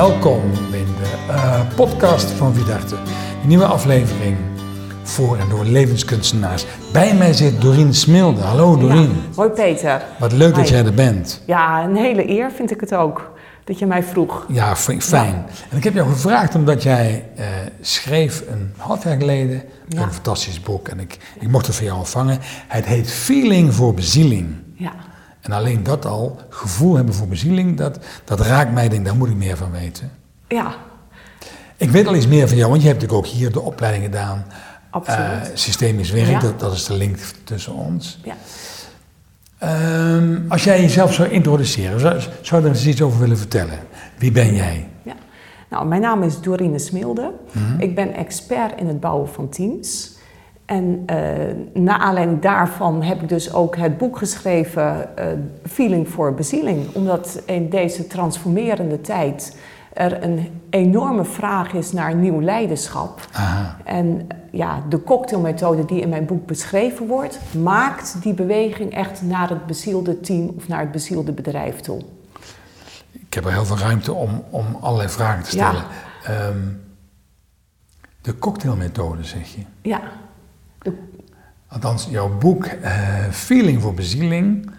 welkom 0.00 0.42
in 0.72 0.86
de 0.86 1.12
uh, 1.28 1.60
podcast 1.76 2.30
van 2.30 2.54
Vidarte. 2.54 2.94
Een 3.42 3.48
nieuwe 3.48 3.64
aflevering 3.64 4.36
voor 5.02 5.38
en 5.38 5.48
door 5.48 5.64
levenskunstenaars. 5.64 6.66
Bij 6.92 7.14
mij 7.14 7.32
zit 7.32 7.60
Dorien 7.60 7.94
Smilde. 7.94 8.40
Hallo 8.40 8.76
Dorien. 8.76 9.08
Ja, 9.08 9.34
hoi 9.34 9.48
Peter. 9.48 10.02
Wat 10.18 10.32
leuk 10.32 10.54
dat 10.54 10.68
jij 10.68 10.84
er 10.84 10.94
bent. 10.94 11.42
Ja, 11.46 11.84
een 11.84 11.96
hele 11.96 12.28
eer 12.28 12.50
vind 12.50 12.70
ik 12.70 12.80
het 12.80 12.94
ook 12.94 13.32
dat 13.64 13.78
je 13.78 13.86
mij 13.86 14.02
vroeg. 14.02 14.46
Ja, 14.48 14.76
fijn. 14.76 15.46
En 15.70 15.76
ik 15.76 15.84
heb 15.84 15.94
jou 15.94 16.08
gevraagd 16.08 16.54
omdat 16.54 16.82
jij 16.82 17.28
uh, 17.38 17.44
schreef 17.80 18.42
een 18.48 18.72
half 18.76 19.04
jaar 19.04 19.16
geleden 19.16 19.62
een 19.88 20.12
fantastisch 20.12 20.60
boek. 20.60 20.88
En 20.88 21.00
ik, 21.00 21.18
ik 21.40 21.48
mocht 21.48 21.66
het 21.66 21.76
van 21.76 21.84
jou 21.84 21.98
ontvangen. 21.98 22.38
Het 22.68 22.84
heet 22.84 23.10
Feeling 23.10 23.74
voor 23.74 23.94
bezieling. 23.94 24.54
Ja. 24.74 24.92
En 25.40 25.52
alleen 25.52 25.82
dat 25.82 26.06
al, 26.06 26.40
gevoel 26.48 26.96
hebben 26.96 27.14
voor 27.14 27.28
bezieling, 27.28 27.76
dat, 27.76 27.98
dat 28.24 28.40
raakt 28.40 28.72
mij. 28.72 28.88
Denk, 28.88 29.04
daar 29.04 29.16
moet 29.16 29.28
ik 29.28 29.36
meer 29.36 29.56
van 29.56 29.70
weten. 29.70 30.10
Ja. 30.48 30.74
Ik 31.76 31.90
weet 31.90 32.06
al 32.06 32.14
iets 32.14 32.26
meer 32.26 32.48
van 32.48 32.56
jou, 32.56 32.70
want 32.70 32.82
je 32.82 32.88
hebt 32.88 33.00
natuurlijk 33.00 33.26
ook 33.26 33.32
hier 33.32 33.52
de 33.52 33.60
opleiding 33.60 34.04
gedaan. 34.04 34.44
Absoluut. 34.90 35.48
Uh, 35.48 35.54
systemisch 35.54 36.10
werk, 36.10 36.40
dat, 36.40 36.60
dat 36.60 36.72
is 36.72 36.84
de 36.84 36.94
link 36.94 37.16
tussen 37.44 37.72
ons. 37.72 38.20
Ja. 38.24 38.34
Um, 39.62 40.44
als 40.48 40.64
jij 40.64 40.80
jezelf 40.80 41.14
zou 41.14 41.28
introduceren, 41.28 42.00
zou, 42.00 42.20
zou 42.40 42.62
je 42.62 42.68
er 42.68 42.74
eens 42.74 42.86
iets 42.86 43.02
over 43.02 43.20
willen 43.20 43.38
vertellen? 43.38 43.78
Wie 44.18 44.32
ben 44.32 44.54
jij? 44.54 44.88
Ja. 45.02 45.14
Nou, 45.70 45.86
mijn 45.86 46.00
naam 46.00 46.22
is 46.22 46.40
Dorine 46.40 46.78
Smilde. 46.78 47.32
Mm 47.52 47.80
Ik 47.80 47.94
ben 47.94 48.14
expert 48.14 48.80
in 48.80 48.86
het 48.86 49.00
bouwen 49.00 49.28
van 49.28 49.48
teams. 49.48 50.18
En 50.70 51.04
uh, 51.10 51.82
na 51.82 51.98
aanleiding 51.98 52.40
daarvan 52.40 53.02
heb 53.02 53.22
ik 53.22 53.28
dus 53.28 53.52
ook 53.52 53.76
het 53.76 53.98
boek 53.98 54.18
geschreven, 54.18 55.08
uh, 55.18 55.24
Feeling 55.66 56.08
for 56.08 56.34
Bezieling. 56.34 56.94
Omdat 56.94 57.42
in 57.46 57.68
deze 57.68 58.06
transformerende 58.06 59.00
tijd 59.00 59.56
er 59.92 60.22
een 60.24 60.62
enorme 60.70 61.24
vraag 61.24 61.72
is 61.72 61.92
naar 61.92 62.14
nieuw 62.14 62.40
leiderschap. 62.40 63.20
Aha. 63.32 63.76
En 63.84 64.26
ja, 64.50 64.82
de 64.88 65.02
cocktailmethode 65.02 65.84
die 65.84 66.00
in 66.00 66.08
mijn 66.08 66.26
boek 66.26 66.46
beschreven 66.46 67.06
wordt, 67.06 67.38
maakt 67.62 68.22
die 68.22 68.34
beweging 68.34 68.94
echt 68.94 69.22
naar 69.22 69.48
het 69.48 69.66
bezielde 69.66 70.20
team 70.20 70.52
of 70.56 70.68
naar 70.68 70.80
het 70.80 70.92
bezielde 70.92 71.32
bedrijf 71.32 71.80
toe. 71.80 72.00
Ik 73.12 73.34
heb 73.34 73.44
er 73.44 73.52
heel 73.52 73.64
veel 73.64 73.78
ruimte 73.78 74.12
om, 74.12 74.44
om 74.50 74.64
allerlei 74.80 75.08
vragen 75.08 75.42
te 75.42 75.50
stellen. 75.50 75.84
Ja. 76.26 76.46
Um, 76.48 76.80
de 78.20 78.38
cocktailmethode, 78.38 79.24
zeg 79.24 79.54
je? 79.54 79.62
Ja. 79.82 80.00
Althans, 81.72 82.06
jouw 82.10 82.38
boek 82.38 82.66
uh, 82.66 82.90
Feeling 83.30 83.82
voor 83.82 83.94
Bezieling 83.94 84.70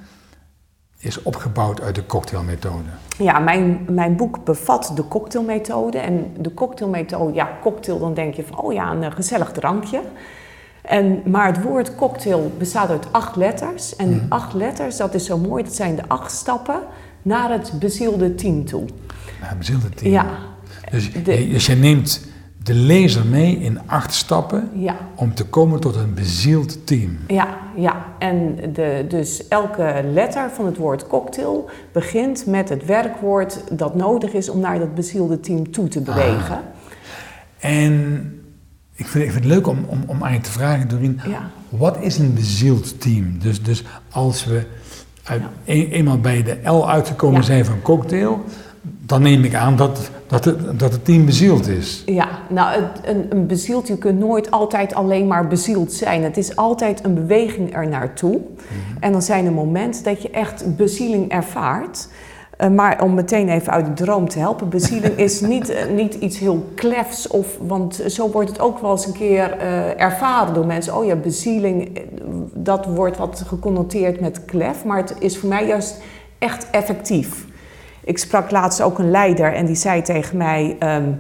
is 0.97 1.22
opgebouwd 1.22 1.81
uit 1.81 1.95
de 1.95 2.06
cocktailmethode. 2.06 2.89
Ja, 3.17 3.39
mijn, 3.39 3.86
mijn 3.89 4.16
boek 4.16 4.44
bevat 4.44 4.92
de 4.95 5.08
cocktailmethode. 5.08 5.97
En 5.97 6.34
de 6.38 6.53
cocktailmethode, 6.53 7.34
ja, 7.34 7.50
cocktail, 7.62 8.00
dan 8.00 8.14
denk 8.14 8.34
je 8.34 8.44
van, 8.44 8.59
oh 8.59 8.73
ja, 8.73 8.92
een 8.92 9.12
gezellig 9.12 9.52
drankje. 9.52 10.02
En, 10.81 11.22
maar 11.25 11.45
het 11.47 11.62
woord 11.64 11.95
cocktail 11.95 12.52
bestaat 12.58 12.89
uit 12.89 13.08
acht 13.14 13.36
letters. 13.36 13.95
En 13.95 14.08
die 14.08 14.16
Mhm. 14.22 14.25
acht 14.31 14.53
letters, 14.53 14.97
dat 14.97 15.14
is 15.14 15.25
zo 15.25 15.38
mooi, 15.38 15.64
dat 15.64 15.75
zijn 15.75 15.95
de 15.95 16.03
acht 16.08 16.31
stappen 16.31 16.80
naar 17.22 17.52
het 17.52 17.72
bezielde 17.80 18.36
team 18.36 18.66
toe. 18.66 18.86
Nou, 19.42 19.56
bezielde 19.56 19.89
team. 19.89 20.12
Ja. 20.12 20.25
Dus, 20.92 21.14
De- 21.14 21.22
dus 21.50 21.66
je 21.66 21.75
neemt 21.75 22.28
de 22.63 22.73
lezer 22.73 23.25
mee 23.25 23.57
in 23.59 23.79
acht 23.85 24.13
stappen 24.13 24.69
Ja. 24.73 24.95
om 25.15 25.33
te 25.33 25.45
komen 25.45 25.79
tot 25.79 25.95
een 25.95 26.13
bezield 26.13 26.87
team. 26.87 27.17
Ja, 27.27 27.57
ja. 27.75 28.05
En 28.19 28.55
de, 28.73 29.05
dus 29.07 29.47
elke 29.47 30.01
letter 30.13 30.49
van 30.53 30.65
het 30.65 30.77
woord 30.77 31.07
cocktail 31.07 31.69
begint 31.91 32.45
met 32.45 32.69
het 32.69 32.85
werkwoord 32.85 33.63
dat 33.71 33.95
nodig 33.95 34.33
is 34.33 34.50
om 34.50 34.59
naar 34.59 34.79
dat 34.79 34.95
bezielde 34.95 35.39
team 35.39 35.71
toe 35.71 35.88
te 35.88 36.01
bewegen. 36.01 36.59
En 37.59 37.94
ik 38.95 39.07
vind, 39.07 39.23
ik 39.23 39.31
vind 39.31 39.44
het 39.44 39.53
leuk 39.53 39.67
om, 39.67 39.85
om, 39.88 40.03
om 40.07 40.23
aan 40.23 40.33
je 40.33 40.39
te 40.39 40.51
vragen, 40.51 40.88
Dorien, 40.88 41.19
Ja. 41.27 41.50
wat 41.69 41.97
is 42.01 42.17
een 42.17 42.33
bezield 42.33 43.01
team? 43.01 43.39
Dus, 43.39 43.63
dus 43.63 43.83
als 44.09 44.45
we 44.45 44.63
uit, 45.23 45.41
een- 45.66 45.89
eenmaal 45.91 46.19
bij 46.19 46.44
de 46.44 46.57
L 46.69 46.89
uitgekomen 46.89 47.44
zijn 47.44 47.66
van 47.66 47.81
cocktail, 47.81 48.44
dan 49.05 49.21
neem 49.21 49.44
ik 49.44 49.55
aan 49.55 49.75
dat, 49.75 50.11
dat, 50.31 50.46
het, 50.46 50.80
dat 50.80 50.92
het 50.92 51.06
team 51.06 51.25
bezield 51.25 51.68
is. 51.68 52.03
Ja, 52.06 52.28
nou, 52.50 52.81
het, 52.81 53.00
een, 53.03 53.25
een 53.30 53.47
bezield, 53.47 53.88
je 53.88 53.97
kunt 53.97 54.19
nooit 54.19 54.52
altijd 54.52 54.94
alleen 54.94 55.28
maar 55.28 55.47
bezield 55.47 55.94
zijn. 55.94 56.24
Het 56.24 56.38
is 56.38 56.56
altijd 56.56 57.03
een 57.03 57.14
beweging 57.14 57.75
er 57.75 57.88
naartoe. 57.88 58.42
En 59.00 59.12
dan 59.12 59.22
zijn 59.22 59.46
er 59.46 59.52
momenten 59.52 60.03
dat 60.03 60.22
je 60.22 60.30
echt 60.30 60.75
bezieling 60.75 61.31
ervaart. 61.31 62.08
Eh, 62.58 62.69
maar 62.69 63.03
om 63.03 63.14
meteen 63.14 63.50
even 63.50 63.74
uit 63.74 63.86
de 63.86 64.03
droom 64.03 64.30
te 64.30 64.40
helpen, 64.40 64.69
bezieling 64.69 65.18
is 65.18 65.42
niet, 65.53 65.69
eh, 65.69 65.90
niet 65.90 66.14
iets 66.14 66.40
heel 66.40 66.66
klefs. 66.75 67.28
Of, 67.28 67.58
want 67.62 68.03
zo 68.08 68.30
wordt 68.30 68.50
het 68.50 68.59
ook 68.59 68.80
wel 68.80 68.92
eens 68.92 69.06
een 69.06 69.13
keer 69.13 69.58
eh, 69.58 70.02
ervaren 70.02 70.53
door 70.53 70.66
mensen. 70.66 70.98
Oh 70.98 71.06
ja, 71.06 71.16
bezieling, 71.16 72.02
dat 72.53 72.86
wordt 72.86 73.18
wat 73.18 73.44
geconnoteerd 73.48 74.19
met 74.19 74.46
klef. 74.46 74.86
Maar 74.86 74.98
het 74.98 75.16
is 75.19 75.38
voor 75.38 75.50
mij 75.50 75.68
juist 75.68 76.02
echt 76.40 76.69
effectief. 76.69 77.50
Ik 78.03 78.17
sprak 78.17 78.51
laatst 78.51 78.81
ook 78.81 79.00
een 79.00 79.12
leider 79.12 79.53
en 79.53 79.66
die 79.66 79.75
zei 79.75 80.01
tegen 80.01 80.38
mij... 80.38 80.75
ehm, 80.79 81.12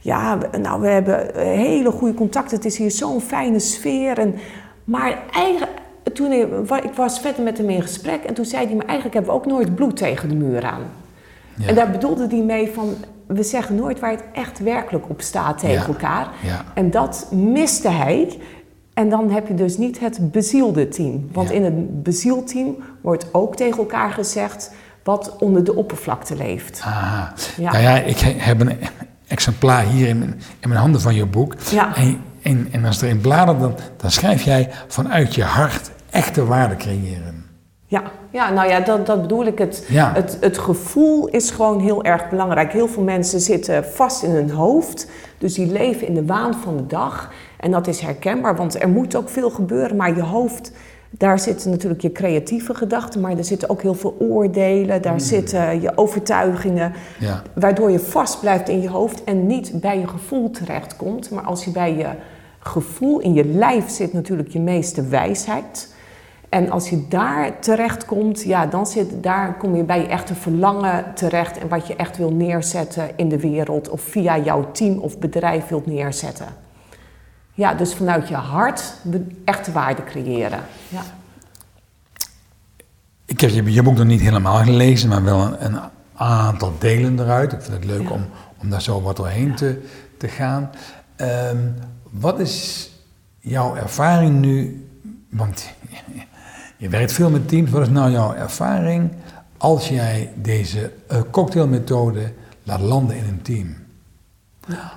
ja, 0.00 0.38
nou, 0.60 0.80
we 0.80 0.88
hebben 0.88 1.34
eh, 1.34 1.42
hele 1.44 1.90
goede 1.90 2.14
contacten. 2.14 2.56
Het 2.56 2.66
is 2.66 2.78
hier 2.78 2.90
zo'n 2.90 3.20
fijne 3.20 3.58
sfeer. 3.58 4.18
En, 4.18 4.34
maar 4.84 5.18
eigenlijk, 5.32 5.72
toen 6.12 6.32
ik, 6.32 6.46
wa- 6.66 6.82
ik 6.82 6.92
was 6.94 7.20
verder 7.20 7.42
met 7.42 7.58
hem 7.58 7.68
in 7.70 7.82
gesprek... 7.82 8.24
en 8.24 8.34
toen 8.34 8.44
zei 8.44 8.66
hij, 8.66 8.74
maar 8.74 8.84
eigenlijk 8.86 9.14
hebben 9.14 9.32
we 9.34 9.38
ook 9.40 9.46
nooit 9.46 9.74
bloed 9.74 9.96
tegen 9.96 10.28
de 10.28 10.34
muur 10.34 10.64
aan. 10.64 10.82
Ja. 11.56 11.66
En 11.66 11.74
daar 11.74 11.90
bedoelde 11.90 12.26
hij 12.26 12.42
mee 12.42 12.70
van... 12.74 12.94
we 13.26 13.42
zeggen 13.42 13.74
nooit 13.74 14.00
waar 14.00 14.10
het 14.10 14.24
echt 14.32 14.58
werkelijk 14.58 15.04
op 15.08 15.20
staat 15.20 15.58
tegen 15.58 15.80
Ja. 15.80 15.86
elkaar. 15.86 16.28
Ja. 16.42 16.64
En 16.74 16.90
dat 16.90 17.28
miste 17.32 17.88
hij. 17.88 18.38
En 18.94 19.08
dan 19.08 19.30
heb 19.30 19.48
je 19.48 19.54
dus 19.54 19.76
niet 19.78 20.00
het 20.00 20.30
bezielde 20.32 20.88
team. 20.88 21.28
Want 21.32 21.50
in 21.50 21.64
een 21.64 22.00
bezield 22.02 22.46
team 22.46 22.76
wordt 23.00 23.26
ook 23.32 23.56
tegen 23.56 23.78
elkaar 23.78 24.10
gezegd... 24.10 24.70
wat 25.04 25.36
onder 25.38 25.64
de 25.64 25.74
oppervlakte 25.74 26.36
leeft. 26.36 26.80
Aha. 26.84 27.32
Ja. 27.56 27.72
Nou 27.72 27.82
ja, 27.82 27.96
ik 27.98 28.18
he- 28.18 28.34
heb 28.38 28.60
een 28.60 28.78
exemplaar 29.26 29.84
hier 29.84 30.08
in 30.08 30.18
mijn, 30.18 30.40
in 30.60 30.68
mijn 30.68 30.80
handen 30.80 31.00
van 31.00 31.14
je 31.14 31.26
boek. 31.26 31.54
Ja. 31.70 31.96
En, 31.96 32.20
en, 32.42 32.68
en 32.72 32.84
als 32.84 33.02
er 33.02 33.08
in 33.08 33.20
bladert, 33.20 33.60
dan, 33.60 33.74
dan 33.96 34.10
schrijf 34.10 34.42
jij 34.42 34.70
vanuit 34.88 35.34
je 35.34 35.42
hart 35.44 35.90
echte 36.10 36.44
waarde 36.46 36.76
creëren. 36.76 37.42
Ja, 37.86 38.02
ja 38.30 38.50
nou 38.50 38.68
ja, 38.68 38.80
dat, 38.80 39.06
dat 39.06 39.20
bedoel 39.20 39.44
ik. 39.46 39.58
Het, 39.58 39.84
Ja. 39.88 40.12
het, 40.14 40.36
het 40.40 40.58
gevoel 40.58 41.28
is 41.28 41.50
gewoon 41.50 41.80
heel 41.80 42.04
erg 42.04 42.28
belangrijk. 42.28 42.72
Heel 42.72 42.88
veel 42.88 43.02
mensen 43.02 43.40
zitten 43.40 43.84
vast 43.84 44.22
in 44.22 44.30
hun 44.30 44.50
hoofd. 44.50 45.10
Dus 45.38 45.54
die 45.54 45.66
leven 45.72 46.06
in 46.06 46.14
de 46.14 46.24
waan 46.24 46.54
van 46.54 46.76
de 46.76 46.86
dag. 46.86 47.32
En 47.60 47.70
dat 47.70 47.86
is 47.86 48.00
herkenbaar, 48.00 48.56
want 48.56 48.82
er 48.82 48.88
moet 48.88 49.14
ook 49.16 49.28
veel 49.28 49.50
gebeuren. 49.50 49.96
Maar 49.96 50.16
je 50.16 50.22
hoofd, 50.22 50.72
daar 51.18 51.38
zitten 51.38 51.70
natuurlijk 51.70 52.02
je 52.02 52.12
creatieve 52.12 52.74
gedachten. 52.74 53.20
Maar 53.20 53.38
er 53.38 53.44
zitten 53.44 53.70
ook 53.70 53.82
heel 53.82 53.94
veel 53.94 54.16
oordelen. 54.18 55.02
Daar 55.02 55.20
zitten 55.20 55.80
je 55.80 55.96
overtuigingen. 55.96 56.92
Ja. 57.18 57.42
Waardoor 57.54 57.90
je 57.90 57.98
vast 57.98 58.40
blijft 58.40 58.68
in 58.68 58.80
je 58.80 58.88
hoofd 58.88 59.24
en 59.24 59.46
niet 59.46 59.80
bij 59.80 59.98
je 59.98 60.06
gevoel 60.06 60.50
terechtkomt. 60.50 61.30
Maar 61.30 61.42
als 61.42 61.64
je 61.64 61.70
bij 61.70 61.96
je 61.96 62.08
gevoel, 62.58 63.20
in 63.20 63.34
je 63.34 63.44
lijf 63.44 63.90
zit 63.90 64.12
natuurlijk 64.12 64.48
je 64.48 64.60
meeste 64.60 65.08
wijsheid. 65.08 65.94
En 66.48 66.70
als 66.70 66.90
je 66.90 67.08
daar 67.08 67.58
terechtkomt, 67.58 68.42
ja, 68.42 68.66
dan 68.66 68.86
zit, 68.86 69.22
daar 69.22 69.56
kom 69.56 69.76
je 69.76 69.82
bij 69.82 70.00
je 70.00 70.06
echte 70.06 70.34
verlangen 70.34 71.04
terecht. 71.14 71.58
En 71.58 71.68
wat 71.68 71.86
je 71.86 71.96
echt 71.96 72.16
wil 72.16 72.32
neerzetten 72.32 73.10
in 73.16 73.28
de 73.28 73.38
wereld. 73.38 73.88
Of 73.88 74.00
via 74.00 74.38
jouw 74.38 74.70
team 74.72 74.98
of 74.98 75.18
bedrijf 75.18 75.68
wilt 75.68 75.86
neerzetten. 75.86 76.63
Ja, 77.54 77.74
dus 77.74 77.94
vanuit 77.94 78.28
je 78.28 78.34
hart 78.34 78.94
be- 79.02 79.26
echte 79.44 79.72
waarde 79.72 80.04
creëren. 80.04 80.60
Ja. 80.88 81.02
Ik 83.24 83.40
heb 83.40 83.50
je, 83.50 83.72
je 83.72 83.82
boek 83.82 83.96
nog 83.96 84.06
niet 84.06 84.20
helemaal 84.20 84.64
gelezen, 84.64 85.08
maar 85.08 85.22
wel 85.24 85.40
een, 85.40 85.64
een 85.74 85.80
aantal 86.14 86.72
delen 86.78 87.18
eruit. 87.20 87.52
Ik 87.52 87.60
vind 87.62 87.72
het 87.74 87.84
leuk 87.84 88.02
Ja. 88.02 88.08
om, 88.10 88.26
om 88.58 88.70
daar 88.70 88.82
zo 88.82 89.02
wat 89.02 89.16
doorheen 89.16 89.54
te, 89.54 89.82
te 90.18 90.28
gaan. 90.28 90.70
Ehm, 91.16 91.58
wat 92.10 92.38
is 92.40 92.90
jouw 93.38 93.76
ervaring 93.76 94.40
nu? 94.40 94.86
Want 95.30 95.68
je 96.76 96.88
werkt 96.88 97.12
veel 97.12 97.30
met 97.30 97.48
teams. 97.48 97.70
Wat 97.70 97.82
is 97.82 97.88
nou 97.88 98.10
jouw 98.10 98.34
ervaring 98.34 99.10
als 99.56 99.88
jij 99.88 100.32
deze 100.36 100.92
eh, 101.08 101.20
cocktailmethode 101.30 102.32
laat 102.62 102.80
landen 102.80 103.16
in 103.16 103.24
een 103.24 103.42
team? 103.42 103.74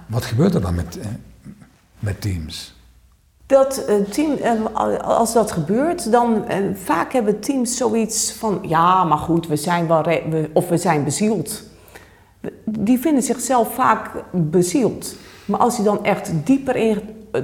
Wat 0.07 0.25
gebeurt 0.25 0.53
er 0.56 0.62
dan 0.62 0.75
met, 0.75 1.00
eh, 1.00 1.07
met 2.00 2.22
teams? 2.22 2.76
Dat 3.48 3.86
eh, 3.86 3.96
team, 3.96 4.38
eh, 4.38 4.98
als 5.00 5.34
dat 5.34 5.52
gebeurt, 5.52 6.12
dan 6.12 6.48
eh, 6.48 6.58
vaak 6.74 7.14
hebben 7.14 7.40
teams 7.40 7.78
zoiets 7.78 8.32
van: 8.32 8.60
ja, 8.62 9.04
maar 9.04 9.18
goed, 9.18 9.48
we 9.48 9.56
zijn 9.56 9.88
wel 9.88 10.04
we- 10.04 10.50
of 10.54 10.70
we 10.70 10.78
zijn 10.78 11.04
bezield. 11.04 11.64
Die 12.64 13.00
vinden 13.00 13.24
zichzelf 13.24 13.74
vaak 13.74 14.10
bezield. 14.32 15.16
Maar 15.46 15.60
als 15.60 15.78
je 15.78 15.84
dan 15.84 16.04
echt 16.04 16.32
dieper 16.46 17.02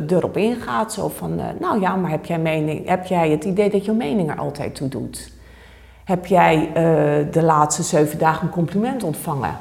erop 0.08 0.38
ingaat, 0.38 0.94
zo 0.94 1.08
van: 1.10 1.36
nou 1.60 1.80
ja, 1.82 1.96
maar 1.96 2.12
heb 2.12 2.26
jij, 2.26 2.40
mening, 2.40 2.88
heb 2.88 3.06
jij 3.06 3.30
het 3.30 3.44
idee 3.44 3.70
dat 3.70 3.86
je 3.86 3.92
mening 3.92 4.30
er 4.30 4.38
altijd 4.38 4.76
toe 4.76 4.88
doet? 4.88 5.32
Heb 6.04 6.26
jij 6.26 6.70
de 7.32 7.44
laatste 7.44 7.84
zeven 7.84 8.18
dagen 8.20 8.48
een 8.48 8.54
compliment 8.54 9.04
ontvangen? 9.04 9.58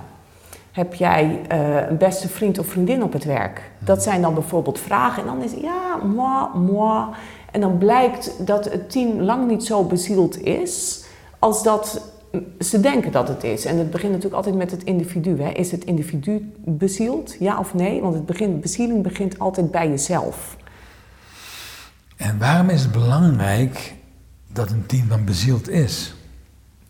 Heb 0.72 0.94
jij 0.94 1.40
eh, 1.48 1.88
een 1.88 1.98
beste 1.98 2.28
vriend 2.28 2.58
of 2.58 2.66
vriendin 2.66 3.02
op 3.02 3.12
het 3.12 3.24
werk? 3.24 3.70
Dat 3.78 4.02
zijn 4.02 4.22
dan 4.22 4.34
bijvoorbeeld 4.34 4.78
vragen. 4.78 5.22
En 5.22 5.28
dan 5.28 5.42
is 5.42 5.50
het 5.50 5.60
ja, 5.60 5.96
moi, 5.96 6.58
moi. 6.58 7.06
En 7.50 7.60
dan 7.60 7.78
blijkt 7.78 8.46
dat 8.46 8.64
het 8.64 8.90
team 8.90 9.20
lang 9.20 9.48
niet 9.48 9.64
zo 9.64 9.84
bezield 9.84 10.42
is 10.42 11.04
als 11.38 11.62
dat 11.62 12.12
ze 12.60 12.80
denken 12.80 13.12
dat 13.12 13.28
het 13.28 13.44
is. 13.44 13.64
En 13.64 13.78
het 13.78 13.90
begint 13.90 14.10
natuurlijk 14.10 14.36
altijd 14.36 14.54
met 14.54 14.70
het 14.70 14.84
individu. 14.84 15.40
Hè. 15.42 15.50
Is 15.50 15.70
het 15.70 15.84
individu 15.84 16.52
bezield, 16.56 17.36
ja 17.38 17.58
of 17.58 17.74
nee? 17.74 18.00
Want 18.00 18.14
het 18.14 18.26
begint, 18.26 18.60
bezieling 18.60 19.02
begint 19.02 19.38
altijd 19.38 19.70
bij 19.70 19.88
jezelf. 19.88 20.56
En 22.16 22.38
waarom 22.38 22.68
is 22.68 22.82
het 22.82 22.92
belangrijk 22.92 23.94
dat 24.46 24.70
een 24.70 24.86
team 24.86 25.08
dan 25.08 25.24
bezield 25.24 25.68
is? 25.68 26.14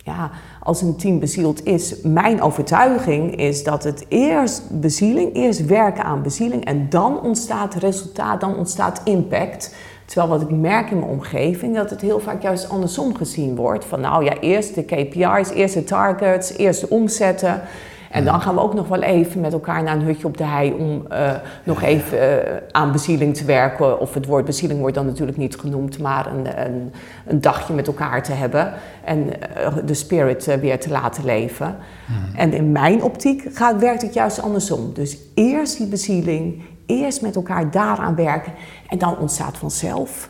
Ja, 0.05 0.31
als 0.61 0.83
een 0.83 0.97
team 0.97 1.19
bezield 1.19 1.65
is, 1.65 2.01
mijn 2.03 2.43
overtuiging 2.43 3.37
is 3.37 3.65
dat 3.65 3.85
het 3.85 4.05
eerst 4.09 4.81
bezieling, 4.81 5.35
eerst 5.35 5.67
werken 5.67 6.05
aan 6.05 6.23
bezieling 6.23 6.65
en 6.65 6.89
dan 6.89 7.21
ontstaat 7.21 7.75
resultaat, 7.75 8.41
dan 8.41 8.57
ontstaat 8.57 9.01
impact. 9.05 9.75
Terwijl 10.05 10.29
wat 10.29 10.43
ik 10.43 10.51
merk 10.57 10.91
in 10.91 10.99
mijn 10.99 11.11
omgeving, 11.11 11.77
dat 11.77 11.91
het 11.91 12.01
heel 12.01 12.21
vaak 12.21 12.43
juist 12.43 12.69
andersom 12.69 13.15
gezien 13.15 13.57
wordt. 13.57 13.85
Van 13.85 14.01
nou 14.01 14.25
ja, 14.25 14.39
eerst 14.39 14.75
de 14.75 14.85
KPI's, 14.85 15.51
eerst 15.51 15.75
de 15.75 15.85
targets, 15.85 16.57
eerst 16.57 16.81
de 16.81 16.89
omzetten. 16.89 17.63
En 18.13 18.25
dan 18.25 18.41
gaan 18.41 18.55
we 18.55 18.61
ook 18.61 18.75
nog 18.75 18.89
wel 18.89 19.03
even 19.03 19.41
met 19.41 19.53
elkaar 19.53 19.83
naar 19.83 19.97
een 19.97 20.03
hutje 20.03 20.27
op 20.27 20.37
de 20.37 20.45
hei 20.45 20.73
om 20.73 21.07
uh, 21.13 21.33
nog 21.65 21.83
even 21.83 22.19
uh, 22.19 22.57
aan 22.71 22.93
bezieling 22.93 23.37
te 23.37 23.45
werken. 23.45 24.01
Of 24.01 24.15
het 24.15 24.27
woord 24.27 24.45
bezieling 24.45 24.81
wordt 24.81 24.95
dan 24.95 25.07
natuurlijk 25.07 25.39
niet 25.39 25.57
genoemd, 25.57 25.99
maar 25.99 26.27
een, 26.27 26.65
een, 26.65 26.93
een 27.27 27.41
dagje 27.41 27.75
met 27.75 27.87
elkaar 27.87 28.23
te 28.23 28.33
hebben. 28.33 28.73
En 29.05 29.19
uh, 29.27 29.77
de 29.87 29.95
spirit 29.95 30.61
weer 30.61 30.81
te 30.81 30.91
laten 30.91 31.25
leven. 31.25 31.77
Mm. 32.07 32.37
En 32.37 32.53
in 32.53 32.73
mijn 32.73 33.03
optiek 33.03 33.45
gaat, 33.53 33.81
werkt 33.81 34.03
het 34.03 34.15
juist 34.15 34.43
andersom. 34.43 34.93
Dus 34.95 35.17
eerst 35.35 35.77
die 35.77 35.87
bezieling, 35.87 36.63
eerst 36.87 37.23
met 37.23 37.37
elkaar 37.37 37.71
daaraan 37.71 38.15
werken. 38.15 38.53
En 38.89 38.99
dan 38.99 39.19
ontstaat 39.19 39.59
vanzelf 39.59 40.29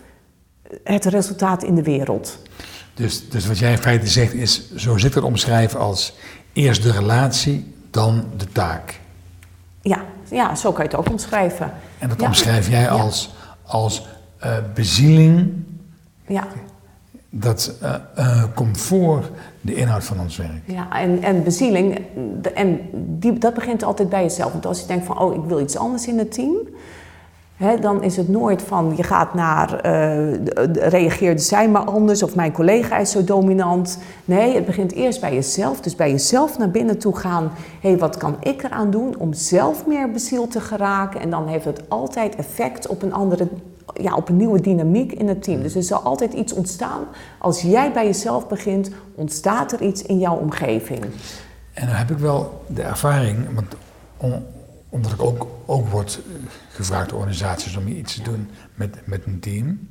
het 0.85 1.05
resultaat 1.05 1.63
in 1.63 1.75
de 1.75 1.83
wereld. 1.83 2.39
Dus, 2.95 3.29
dus 3.29 3.47
wat 3.47 3.59
jij 3.59 3.71
in 3.71 3.79
feite 3.79 4.07
zegt 4.07 4.35
is, 4.35 4.75
zo 4.75 4.99
zit 4.99 5.15
het 5.15 5.25
omschrijven 5.25 5.79
als 5.79 6.15
eerst 6.53 6.83
de 6.83 6.93
relatie, 6.93 7.72
dan 7.93 8.25
de 8.37 8.47
taak. 8.53 9.01
Ja, 9.81 10.05
ja 10.31 10.55
zo 10.55 10.73
kan 10.73 10.85
je 10.85 10.91
het 10.91 10.99
ook 10.99 11.11
omschrijven. 11.11 11.73
En 11.99 12.09
dat 12.09 12.21
ja. 12.21 12.27
omschrijf 12.27 12.69
jij 12.69 12.91
als, 12.91 13.35
als 13.63 14.07
uh, 14.45 14.57
bezieling. 14.75 15.53
Ja. 16.27 16.47
Dat 17.31 17.75
uh, 17.83 17.95
uh, 18.19 18.45
komt 18.55 18.81
voor 18.81 19.31
de 19.61 19.75
inhoud 19.75 20.05
van 20.05 20.21
ons 20.21 20.37
werk. 20.37 20.63
Ja, 20.65 21.01
en, 21.01 21.23
en 21.23 21.43
bezieling, 21.43 22.01
en 22.55 22.81
die, 22.93 23.39
dat 23.39 23.55
begint 23.55 23.83
altijd 23.83 24.09
bij 24.09 24.23
jezelf. 24.23 24.53
Want 24.53 24.67
als 24.67 24.81
je 24.81 24.87
denkt 24.87 25.07
van, 25.07 25.19
oh, 25.19 25.35
ik 25.35 25.45
wil 25.47 25.61
iets 25.61 25.77
anders 25.77 26.07
in 26.07 26.19
het 26.19 26.33
team... 26.33 26.57
Dan 27.81 28.03
is 28.03 28.17
het 28.17 28.29
nooit 28.29 28.63
van 28.63 28.93
je 28.97 29.03
gaat 29.03 29.35
naar, 29.35 29.87
uh, 29.87 30.45
reageerde 30.75 31.41
zij 31.41 31.69
maar 31.69 31.85
anders 31.85 32.23
of 32.23 32.35
mijn 32.35 32.53
collega 32.53 32.99
is 32.99 33.11
zo 33.11 33.25
dominant. 33.25 33.99
Nee, 34.25 34.55
het 34.55 34.65
begint 34.65 34.93
eerst 34.93 35.21
bij 35.21 35.35
jezelf. 35.35 35.81
Dus 35.81 35.95
bij 35.95 36.11
jezelf 36.11 36.59
naar 36.59 36.71
binnen 36.71 36.99
toe 36.99 37.17
gaan. 37.17 37.51
Hé, 37.81 37.89
hey, 37.89 37.99
wat 37.99 38.17
kan 38.17 38.37
ik 38.41 38.63
eraan 38.63 38.91
doen 38.91 39.15
om 39.19 39.33
zelf 39.33 39.87
meer 39.87 40.11
bezield 40.11 40.51
te 40.51 40.61
geraken? 40.61 41.21
En 41.21 41.31
dan 41.31 41.47
heeft 41.47 41.65
het 41.65 41.83
altijd 41.89 42.37
effect 42.37 42.87
op 42.87 43.03
een 43.03 43.13
andere, 43.13 43.49
ja, 43.95 44.15
op 44.15 44.29
een 44.29 44.37
nieuwe 44.37 44.61
dynamiek 44.61 45.13
in 45.13 45.29
het 45.29 45.43
team. 45.43 45.63
Dus 45.63 45.75
er 45.75 45.83
zal 45.83 46.01
altijd 46.01 46.33
iets 46.33 46.53
ontstaan. 46.53 47.05
Als 47.39 47.61
jij 47.61 47.93
bij 47.93 48.05
jezelf 48.05 48.49
begint, 48.49 48.91
ontstaat 49.15 49.73
er 49.73 49.83
iets 49.83 50.03
in 50.03 50.19
jouw 50.19 50.37
omgeving. 50.37 51.05
En 51.73 51.87
dan 51.87 51.95
heb 51.95 52.11
ik 52.11 52.19
wel 52.19 52.65
de 52.67 52.83
ervaring, 52.83 53.55
want 53.55 53.67
om, 54.17 54.33
omdat 54.89 55.13
ik 55.13 55.23
ook, 55.23 55.47
ook 55.67 55.89
word 55.89 56.21
gevraagd 56.73 57.13
organisaties 57.13 57.77
om 57.77 57.87
iets 57.87 58.15
te 58.15 58.23
doen 58.23 58.51
met, 58.75 59.07
met 59.07 59.27
een 59.27 59.41
team, 59.41 59.89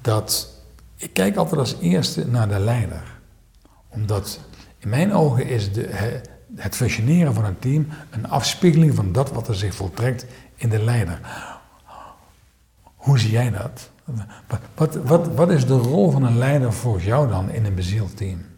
dat 0.00 0.48
ik 0.96 1.12
kijk 1.12 1.36
altijd 1.36 1.60
als 1.60 1.76
eerste 1.80 2.26
naar 2.26 2.48
de 2.48 2.58
leider. 2.58 3.02
Omdat 3.88 4.40
in 4.78 4.88
mijn 4.88 5.12
ogen 5.12 5.46
is 5.46 5.72
de, 5.72 6.20
het 6.56 6.76
functioneren 6.76 7.34
van 7.34 7.44
een 7.44 7.58
team 7.58 7.86
een 8.10 8.28
afspiegeling 8.28 8.94
van 8.94 9.12
dat 9.12 9.30
wat 9.30 9.48
er 9.48 9.54
zich 9.54 9.74
voltrekt 9.74 10.26
in 10.54 10.68
de 10.68 10.82
leider. 10.82 11.20
Hoe 12.94 13.18
zie 13.18 13.30
jij 13.30 13.50
dat? 13.50 13.90
Wat, 14.46 14.60
wat, 14.74 14.94
wat, 14.94 15.34
wat 15.34 15.50
is 15.50 15.66
de 15.66 15.76
rol 15.76 16.10
van 16.10 16.22
een 16.22 16.38
leider 16.38 16.72
voor 16.72 17.00
jou 17.00 17.28
dan 17.28 17.50
in 17.50 17.64
een 17.64 17.74
bezield 17.74 18.16
team? 18.16 18.51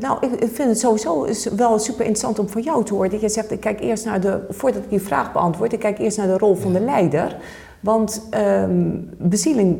Nou, 0.00 0.26
ik 0.26 0.50
vind 0.52 0.68
het 0.68 0.78
sowieso 0.78 1.22
is 1.22 1.44
wel 1.44 1.78
super 1.78 2.00
interessant 2.00 2.38
om 2.38 2.48
van 2.48 2.62
jou 2.62 2.84
te 2.84 2.94
horen. 2.94 3.10
Dat 3.10 3.20
je 3.20 3.28
zegt, 3.28 3.50
ik 3.50 3.60
kijk 3.60 3.80
eerst 3.80 4.04
naar 4.04 4.20
de, 4.20 4.46
voordat 4.48 4.82
ik 4.82 4.90
die 4.90 5.00
vraag 5.00 5.32
beantwoord, 5.32 5.72
ik 5.72 5.78
kijk 5.78 5.98
eerst 5.98 6.16
naar 6.16 6.26
de 6.26 6.38
rol 6.38 6.54
van 6.54 6.72
de 6.72 6.80
leider. 6.80 7.36
Want 7.80 8.28
um, 8.34 9.10
bezieling, 9.18 9.78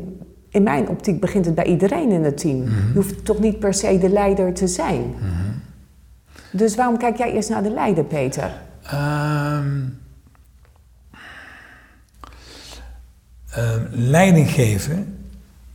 in 0.49 0.63
mijn 0.63 0.89
optiek, 0.89 1.21
begint 1.21 1.45
het 1.45 1.55
bij 1.55 1.65
iedereen 1.65 2.11
in 2.11 2.25
het 2.25 2.39
team. 2.39 2.57
Mm 2.57 2.65
-hmm. 2.65 2.89
Je 2.89 2.95
hoeft 2.95 3.25
toch 3.25 3.39
niet 3.39 3.59
per 3.59 3.75
se 3.75 3.99
de 3.99 4.09
leider 4.09 4.55
te 4.55 4.67
zijn. 4.67 5.01
Mm 5.01 5.15
-hmm. 5.19 5.63
Dus 6.53 6.75
waarom 6.75 6.99
kijk 6.99 7.17
jij 7.17 7.33
eerst 7.33 7.49
naar 7.49 7.63
de 7.63 7.71
leider, 7.71 8.05
Peter? 8.05 8.61
Um, 8.93 9.99
um, 13.59 13.89
leiding 13.91 14.51
geven 14.51 15.20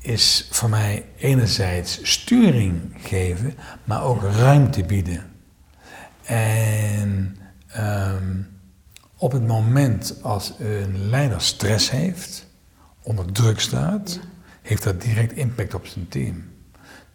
is 0.05 0.47
voor 0.49 0.69
mij 0.69 1.05
enerzijds 1.17 1.99
sturing 2.03 2.95
geven, 2.97 3.53
maar 3.83 4.03
ook 4.03 4.21
ruimte 4.21 4.83
bieden. 4.83 5.23
En 6.23 7.37
um, 7.77 8.47
op 9.17 9.31
het 9.31 9.47
moment 9.47 10.15
als 10.21 10.53
een 10.59 11.09
leider 11.09 11.41
stress 11.41 11.91
heeft, 11.91 12.47
onder 13.01 13.31
druk 13.31 13.59
staat, 13.59 14.19
heeft 14.61 14.83
dat 14.83 15.01
direct 15.01 15.33
impact 15.33 15.73
op 15.73 15.85
zijn 15.85 16.07
team. 16.07 16.43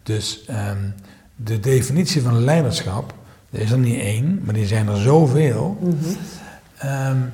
Dus 0.02 0.44
um, 0.50 0.94
de 1.36 1.60
definitie 1.60 2.22
van 2.22 2.44
leiderschap, 2.44 3.14
er 3.50 3.60
is 3.60 3.70
er 3.70 3.78
niet 3.78 4.00
één, 4.00 4.40
maar 4.44 4.54
die 4.54 4.66
zijn 4.66 4.88
er 4.88 4.96
zoveel. 4.96 5.78
Mm 5.80 5.98
-hmm. 6.00 7.30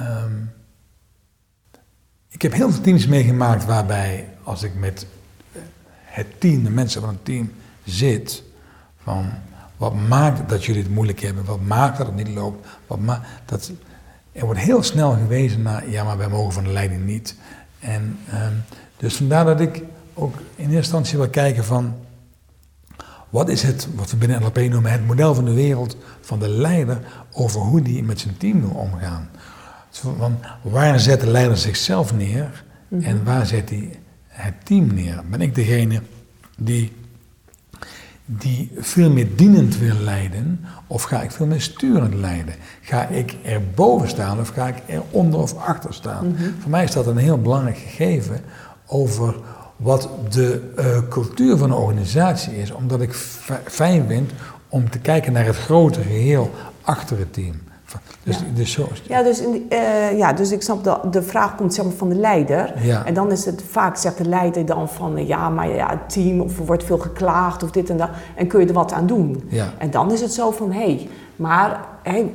um, 0.00 0.50
ik 2.38 2.44
heb 2.44 2.52
heel 2.52 2.70
veel 2.70 2.82
teams 2.82 3.06
meegemaakt 3.06 3.64
waarbij 3.64 4.28
als 4.42 4.62
ik 4.62 4.74
met 4.74 5.06
het 6.04 6.40
team, 6.40 6.64
de 6.64 6.70
mensen 6.70 7.00
van 7.00 7.10
het 7.10 7.24
team 7.24 7.52
zit, 7.84 8.42
van 9.02 9.30
wat 9.76 9.94
maakt 9.94 10.48
dat 10.48 10.64
jullie 10.64 10.82
het 10.82 10.90
moeilijk 10.90 11.20
hebben, 11.20 11.44
wat 11.44 11.60
maakt 11.60 11.98
dat 11.98 12.06
het 12.06 12.16
niet 12.16 12.28
loopt, 12.28 12.66
wat 12.86 12.98
dat. 13.44 13.70
Er 14.32 14.44
wordt 14.44 14.60
heel 14.60 14.82
snel 14.82 15.12
gewezen 15.12 15.62
naar, 15.62 15.90
ja, 15.90 16.04
maar 16.04 16.16
wij 16.16 16.28
mogen 16.28 16.52
van 16.52 16.64
de 16.64 16.70
leiding 16.70 17.04
niet. 17.04 17.34
En 17.78 18.18
um, 18.34 18.64
dus 18.96 19.16
vandaar 19.16 19.44
dat 19.44 19.60
ik 19.60 19.82
ook 20.14 20.34
in 20.36 20.44
eerste 20.56 20.76
instantie 20.76 21.18
wil 21.18 21.28
kijken 21.28 21.64
van, 21.64 21.94
wat 23.30 23.48
is 23.48 23.62
het, 23.62 23.88
wat 23.94 24.10
we 24.10 24.16
binnen 24.16 24.40
NLP 24.40 24.56
noemen, 24.56 24.92
het 24.92 25.06
model 25.06 25.34
van 25.34 25.44
de 25.44 25.54
wereld 25.54 25.96
van 26.20 26.38
de 26.38 26.48
leider 26.48 26.98
over 27.32 27.60
hoe 27.60 27.82
die 27.82 28.02
met 28.02 28.20
zijn 28.20 28.36
team 28.36 28.60
wil 28.60 28.70
omgaan. 28.70 29.28
Van 29.90 30.38
waar 30.62 31.00
zet 31.00 31.20
de 31.20 31.30
leider 31.30 31.56
zichzelf 31.56 32.14
neer 32.14 32.64
mm 32.88 32.98
-hmm. 32.98 33.08
en 33.08 33.24
waar 33.24 33.46
zet 33.46 33.68
hij 33.68 33.98
het 34.26 34.54
team 34.64 34.94
neer? 34.94 35.22
Ben 35.30 35.40
ik 35.40 35.54
degene 35.54 36.02
die, 36.58 36.92
die 38.24 38.70
veel 38.76 39.10
meer 39.10 39.36
dienend 39.36 39.78
wil 39.78 39.96
leiden 39.96 40.64
of 40.86 41.02
ga 41.02 41.22
ik 41.22 41.30
veel 41.30 41.46
meer 41.46 41.60
sturend 41.60 42.14
leiden? 42.14 42.54
Ga 42.80 43.06
ik 43.06 43.36
er 43.42 43.62
boven 43.74 44.08
staan 44.08 44.40
of 44.40 44.48
ga 44.48 44.66
ik 44.66 44.76
er 44.86 45.02
onder 45.10 45.40
of 45.40 45.54
achter 45.54 45.94
staan? 45.94 46.26
Mm 46.26 46.36
-hmm. 46.36 46.54
Voor 46.60 46.70
mij 46.70 46.84
is 46.84 46.92
dat 46.92 47.06
een 47.06 47.16
heel 47.16 47.40
belangrijk 47.40 47.78
gegeven 47.78 48.40
over 48.86 49.34
wat 49.76 50.08
de 50.30 50.72
uh, 50.78 50.98
cultuur 51.08 51.56
van 51.56 51.70
een 51.70 51.76
organisatie 51.76 52.56
is, 52.56 52.70
omdat 52.72 53.00
ik 53.00 53.14
fijn 53.64 54.06
vind 54.06 54.30
om 54.68 54.90
te 54.90 54.98
kijken 54.98 55.32
naar 55.32 55.44
het 55.44 55.56
grotere 55.56 56.04
geheel 56.04 56.54
achter 56.82 57.18
het 57.18 57.32
team. 57.32 57.54
Dus, 58.28 58.38
ja. 58.38 58.44
dus 58.54 58.72
zo 58.72 58.88
ja, 59.02 59.22
dus, 59.22 59.42
uh, 59.42 60.18
ja, 60.18 60.32
dus 60.32 60.50
ik 60.52 60.62
snap 60.62 60.84
dat 60.84 61.12
de 61.12 61.22
vraag 61.22 61.56
komt 61.56 61.74
zeg 61.74 61.84
maar, 61.84 61.94
van 61.94 62.08
de 62.08 62.14
leider. 62.14 62.74
Ja. 62.82 63.04
En 63.04 63.14
dan 63.14 63.32
is 63.32 63.44
het 63.44 63.62
vaak, 63.70 63.96
zegt 63.96 64.18
de 64.18 64.28
leider 64.28 64.66
dan 64.66 64.88
van 64.88 65.26
ja, 65.26 65.48
maar 65.48 65.68
ja, 65.68 65.88
het 65.90 66.10
team 66.10 66.40
of 66.40 66.58
er 66.58 66.64
wordt 66.64 66.84
veel 66.84 66.98
geklaagd 66.98 67.62
of 67.62 67.70
dit 67.70 67.90
en 67.90 67.96
dat. 67.96 68.08
En 68.34 68.46
kun 68.46 68.60
je 68.60 68.66
er 68.66 68.72
wat 68.72 68.92
aan 68.92 69.06
doen? 69.06 69.42
Ja. 69.48 69.72
En 69.78 69.90
dan 69.90 70.12
is 70.12 70.20
het 70.20 70.32
zo 70.32 70.50
van 70.50 70.72
hé, 70.72 70.78
hey, 70.78 71.08
maar 71.36 71.80
hey, 72.02 72.32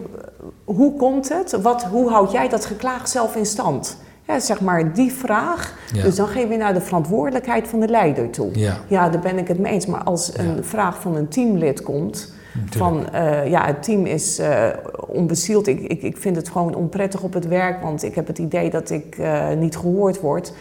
hoe 0.64 0.96
komt 0.96 1.30
het? 1.30 1.62
Wat, 1.62 1.84
hoe 1.84 2.10
houd 2.10 2.32
jij 2.32 2.50
dat 2.50 2.66
geklaag 2.66 3.08
zelf 3.08 3.36
in 3.36 3.46
stand? 3.46 3.98
Ja, 4.28 4.40
zeg 4.40 4.62
maar 4.62 4.94
die 4.94 5.14
vraag. 5.14 5.74
Ja. 5.94 6.04
Dus 6.04 6.16
dan 6.16 6.28
geef 6.28 6.50
je 6.50 6.58
naar 6.58 6.74
de 6.74 6.82
verantwoordelijkheid 6.82 7.68
van 7.68 7.80
de 7.80 7.88
leider 7.88 8.30
toe. 8.30 8.60
Ja. 8.60 8.78
ja, 8.88 9.10
daar 9.10 9.22
ben 9.22 9.38
ik 9.38 9.48
het 9.48 9.60
mee 9.60 9.74
eens. 9.74 9.86
Maar 9.86 10.04
als 10.04 10.38
een 10.38 10.64
vraag 10.64 11.02
van 11.02 11.16
een 11.16 11.28
teamlid 11.28 11.84
komt. 11.84 12.32
Van 12.70 13.06
uh, 13.14 13.48
ja, 13.48 13.66
het 13.66 13.84
team 13.84 14.06
is 14.06 14.40
uh, 14.40 14.68
onbezield. 15.14 15.68
Ik, 15.68 15.80
ik, 15.80 16.02
ik 16.02 16.18
vind 16.18 16.36
het 16.36 16.50
gewoon 16.50 16.76
onprettig 16.76 17.22
op 17.22 17.34
het 17.34 17.48
werk, 17.48 17.82
want 17.82 18.04
ik 18.04 18.16
heb 18.16 18.28
het 18.28 18.38
idee 18.38 18.70
dat 18.70 18.90
ik 18.90 19.18
uh, 19.18 19.52
niet 19.52 19.78
gehoord 19.78 20.20
word. 20.20 20.54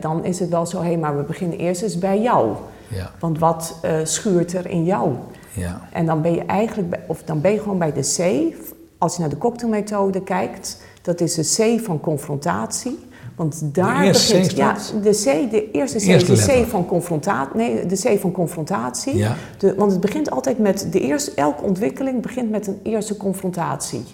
dan 0.00 0.24
is 0.24 0.38
het 0.38 0.48
wel 0.48 0.66
zo, 0.66 0.78
hé, 0.80 0.86
hey, 0.86 0.98
maar 0.98 1.16
we 1.16 1.22
beginnen 1.22 1.58
eerst 1.58 1.82
eens 1.82 1.98
bij 1.98 2.20
jou. 2.20 2.54
Ja. 2.88 3.10
Want 3.20 3.38
wat 3.38 3.80
schuurt 4.02 4.52
er 4.52 4.66
in 4.66 4.84
jou? 4.84 5.12
Ja. 5.52 5.80
En 5.92 6.06
dan 6.06 6.22
ben 6.22 6.34
je 6.34 6.44
eigenlijk, 6.44 6.90
bij- 6.90 7.04
of 7.06 7.22
dan 7.22 7.40
ben 7.40 7.52
je 7.52 7.58
gewoon 7.60 7.78
bij 7.78 7.92
de 7.92 8.00
C. 8.16 8.54
Als 8.98 9.14
je 9.14 9.20
naar 9.20 9.30
de 9.30 9.38
cocktailmethode 9.38 10.22
kijkt, 10.22 10.82
dat 11.02 11.20
is 11.20 11.34
de 11.34 11.76
C 11.76 11.80
van 11.84 12.00
confrontatie. 12.00 12.98
Want 13.38 13.74
daar 13.74 14.10
begint, 14.12 14.56
ja, 14.56 14.76
de 15.02 15.10
C, 15.10 15.50
de 15.50 15.70
eerste 15.70 15.98
C, 15.98 16.02
Eerste 16.02 16.32
de 16.32 16.38
letter. 16.38 16.64
C 16.64 16.68
van 16.68 16.86
confrontatie, 16.86 17.56
nee, 17.56 17.86
de 17.86 17.96
C 17.96 18.20
van 18.20 18.32
confrontatie. 18.32 19.16
Ja. 19.16 19.36
De, 19.58 19.74
want 19.74 19.92
het 19.92 20.00
begint 20.00 20.30
altijd 20.30 20.58
met 20.58 20.88
de 20.90 21.00
eerste, 21.00 21.32
elke 21.34 21.62
ontwikkeling 21.62 22.22
begint 22.22 22.50
met 22.50 22.66
een 22.66 22.80
eerste 22.82 23.16
confrontatie. 23.16 24.04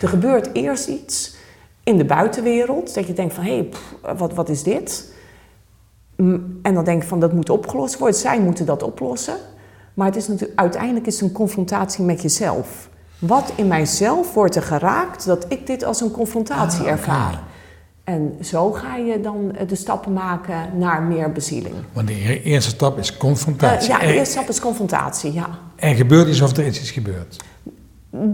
Er 0.00 0.08
gebeurt 0.08 0.50
eerst 0.52 0.88
iets 0.88 1.36
in 1.84 1.96
de 1.96 2.04
buitenwereld, 2.04 2.94
dat 2.94 3.06
je 3.06 3.12
denkt 3.12 3.34
van, 3.34 3.44
hé, 3.44 3.54
hey, 3.54 3.64
pff, 3.64 3.94
wat, 4.16 4.34
wat 4.34 4.48
is 4.48 4.62
dit? 4.62 5.12
En 6.62 6.74
dan 6.74 6.84
denk 6.84 7.02
je 7.02 7.08
van, 7.08 7.20
dat 7.20 7.32
moet 7.32 7.50
opgelost 7.50 7.98
worden. 7.98 8.18
Zij 8.18 8.40
moeten 8.40 8.66
dat 8.66 8.82
oplossen. 8.82 9.36
Maar 9.94 10.06
het 10.06 10.16
is 10.16 10.28
natuurlijk, 10.28 10.60
uiteindelijk 10.60 11.06
is 11.06 11.14
het 11.20 11.22
een 11.28 11.32
confrontatie 11.34 12.04
met 12.04 12.22
jezelf. 12.22 12.88
Wat 13.18 13.52
in 13.56 13.66
mijzelf 13.66 14.34
wordt 14.34 14.56
er 14.56 14.62
geraakt 14.62 15.26
dat 15.26 15.44
ik 15.48 15.66
dit 15.66 15.84
als 15.84 16.00
een 16.00 16.10
confrontatie 16.10 16.84
Ah, 16.84 16.90
ervaar? 16.90 17.42
En 18.06 18.36
zo 18.42 18.72
ga 18.72 18.96
je 18.96 19.20
dan 19.20 19.52
eh, 19.56 19.68
de 19.68 19.74
stappen 19.74 20.12
maken 20.12 20.78
naar 20.78 21.02
meer 21.02 21.32
bezieling. 21.32 21.74
Want 21.92 22.06
de 22.08 22.14
e- 22.14 22.40
eerste 22.42 22.70
stap 22.70 22.98
is 22.98 23.12
Eh, 23.12 23.18
confrontatie. 23.18 23.88
ja, 23.90 23.98
de 23.98 24.04
er, 24.04 24.14
eerste 24.14 24.32
stap 24.32 24.48
is 24.48 24.60
confrontatie, 24.60 25.32
ja. 25.32 25.48
er 25.76 25.94
gebeurt 25.94 26.28
iets 26.28 26.40
of 26.40 26.56
er 26.56 26.66
is 26.66 26.78
iets 26.80 26.90
gebeurd. 26.90 27.36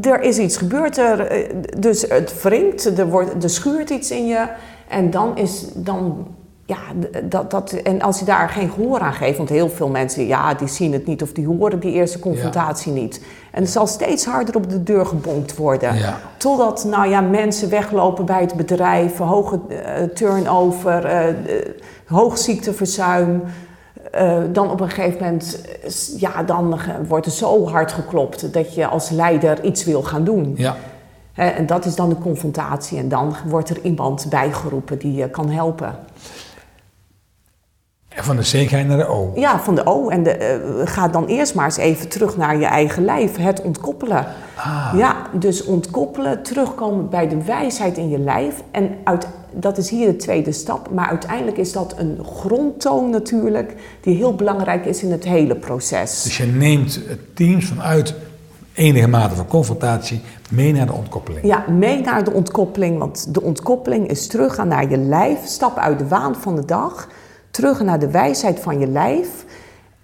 Er 0.02 0.20
is 0.22 0.38
iets 0.38 0.56
gebeurd, 0.56 0.98
er, 0.98 1.20
eh, 1.20 1.54
dus 1.78 2.02
het 2.08 2.42
wringt, 2.42 2.98
er, 2.98 3.08
wordt, 3.08 3.44
er 3.44 3.50
schuurt 3.50 3.90
iets 3.90 4.10
in 4.10 4.26
je. 4.26 4.46
En 4.88 5.10
dan 5.10 5.36
is 5.36 5.64
dan, 5.74 6.26
ja, 6.72 7.20
dat, 7.22 7.50
dat, 7.50 7.72
en 7.72 8.02
als 8.02 8.18
je 8.18 8.24
daar 8.24 8.48
geen 8.48 8.70
gehoor 8.70 9.00
aan 9.00 9.12
geeft, 9.12 9.36
want 9.36 9.48
heel 9.48 9.68
veel 9.68 9.88
mensen, 9.88 10.26
ja, 10.26 10.54
die 10.54 10.68
zien 10.68 10.92
het 10.92 11.06
niet 11.06 11.22
of 11.22 11.32
die 11.32 11.46
horen 11.46 11.80
die 11.80 11.92
eerste 11.92 12.18
confrontatie 12.18 12.92
niet. 12.92 13.20
En 13.50 13.62
er 13.62 13.68
zal 13.68 13.86
steeds 13.86 14.24
harder 14.24 14.56
op 14.56 14.70
de 14.70 14.82
deur 14.82 15.06
gebonkt 15.06 15.56
worden. 15.56 15.96
Ja. 15.96 16.18
Totdat, 16.36 16.84
nou 16.84 17.08
ja, 17.08 17.20
mensen 17.20 17.70
weglopen 17.70 18.24
bij 18.24 18.40
het 18.40 18.54
bedrijf, 18.54 19.16
hoge 19.18 19.60
eh, 19.68 20.02
turnover, 20.04 21.04
eh, 21.04 21.28
eh, 21.28 21.34
hoog 22.06 22.38
ziekteverzuim. 22.38 23.42
Dan 24.52 24.70
op 24.70 24.80
een 24.80 24.90
gegeven 24.90 25.24
moment, 25.24 25.60
ja, 26.16 26.42
dan 26.42 26.80
wordt 27.08 27.26
er 27.26 27.32
zo 27.32 27.68
hard 27.68 27.92
geklopt 27.92 28.52
dat 28.52 28.74
je 28.74 28.86
als 28.86 29.10
leider 29.10 29.64
iets 29.64 29.84
wil 29.84 30.02
gaan 30.02 30.24
doen. 30.24 30.54
Ja. 30.56 30.76
En 31.34 31.66
dat 31.66 31.84
is 31.84 31.94
dan 31.94 32.08
de 32.08 32.18
confrontatie. 32.18 32.98
En 32.98 33.08
dan 33.08 33.34
wordt 33.46 33.70
er 33.70 33.80
iemand 33.82 34.26
bijgeroepen 34.28 34.98
die 34.98 35.14
je 35.14 35.28
kan 35.28 35.50
helpen. 35.50 35.94
En 38.14 38.24
van 38.24 38.36
de 38.36 38.42
C 38.42 38.68
ga 38.68 38.76
je 38.76 38.84
naar 38.84 38.96
de 38.96 39.06
O. 39.06 39.32
Ja, 39.34 39.60
van 39.60 39.74
de 39.74 39.86
O. 39.86 40.08
En 40.08 40.22
de, 40.22 40.30
eh, 40.30 40.56
ga 40.84 41.08
dan 41.08 41.26
eerst 41.26 41.54
maar 41.54 41.64
eens 41.64 41.76
even 41.76 42.08
terug 42.08 42.36
naar 42.36 42.58
je 42.58 42.64
eigen 42.64 43.04
lijf. 43.04 43.36
Het 43.36 43.62
ontkoppelen. 43.62 44.26
Ah. 44.56 44.94
Ja, 44.96 45.16
dus 45.32 45.64
ontkoppelen, 45.64 46.42
terugkomen 46.42 47.08
bij 47.08 47.28
de 47.28 47.44
wijsheid 47.44 47.96
in 47.96 48.08
je 48.08 48.18
lijf. 48.18 48.54
En 48.70 48.90
uit, 49.04 49.26
dat 49.50 49.78
is 49.78 49.90
hier 49.90 50.06
de 50.06 50.16
tweede 50.16 50.52
stap. 50.52 50.90
Maar 50.90 51.08
uiteindelijk 51.08 51.56
is 51.56 51.72
dat 51.72 51.94
een 51.96 52.24
grondtoon 52.24 53.10
natuurlijk, 53.10 53.74
die 54.00 54.16
heel 54.16 54.34
belangrijk 54.34 54.84
is 54.84 55.02
in 55.02 55.10
het 55.10 55.24
hele 55.24 55.54
proces. 55.54 56.22
Dus 56.22 56.36
je 56.36 56.46
neemt 56.46 57.00
het 57.06 57.36
teams 57.36 57.64
vanuit 57.64 58.14
enige 58.74 59.08
mate 59.08 59.34
van 59.34 59.46
confrontatie 59.46 60.20
mee 60.50 60.72
naar 60.72 60.86
de 60.86 60.92
ontkoppeling. 60.92 61.46
Ja, 61.46 61.64
mee 61.68 62.00
naar 62.00 62.24
de 62.24 62.32
ontkoppeling. 62.32 62.98
Want 62.98 63.34
de 63.34 63.42
ontkoppeling 63.42 64.08
is 64.08 64.26
teruggaan 64.26 64.68
naar 64.68 64.90
je 64.90 64.96
lijf. 64.96 65.38
Stap 65.44 65.78
uit 65.78 65.98
de 65.98 66.08
waan 66.08 66.34
van 66.34 66.56
de 66.56 66.64
dag. 66.64 67.08
Terug 67.52 67.82
naar 67.82 67.98
de 67.98 68.10
wijsheid 68.10 68.60
van 68.60 68.78
je 68.78 68.86
lijf. 68.86 69.28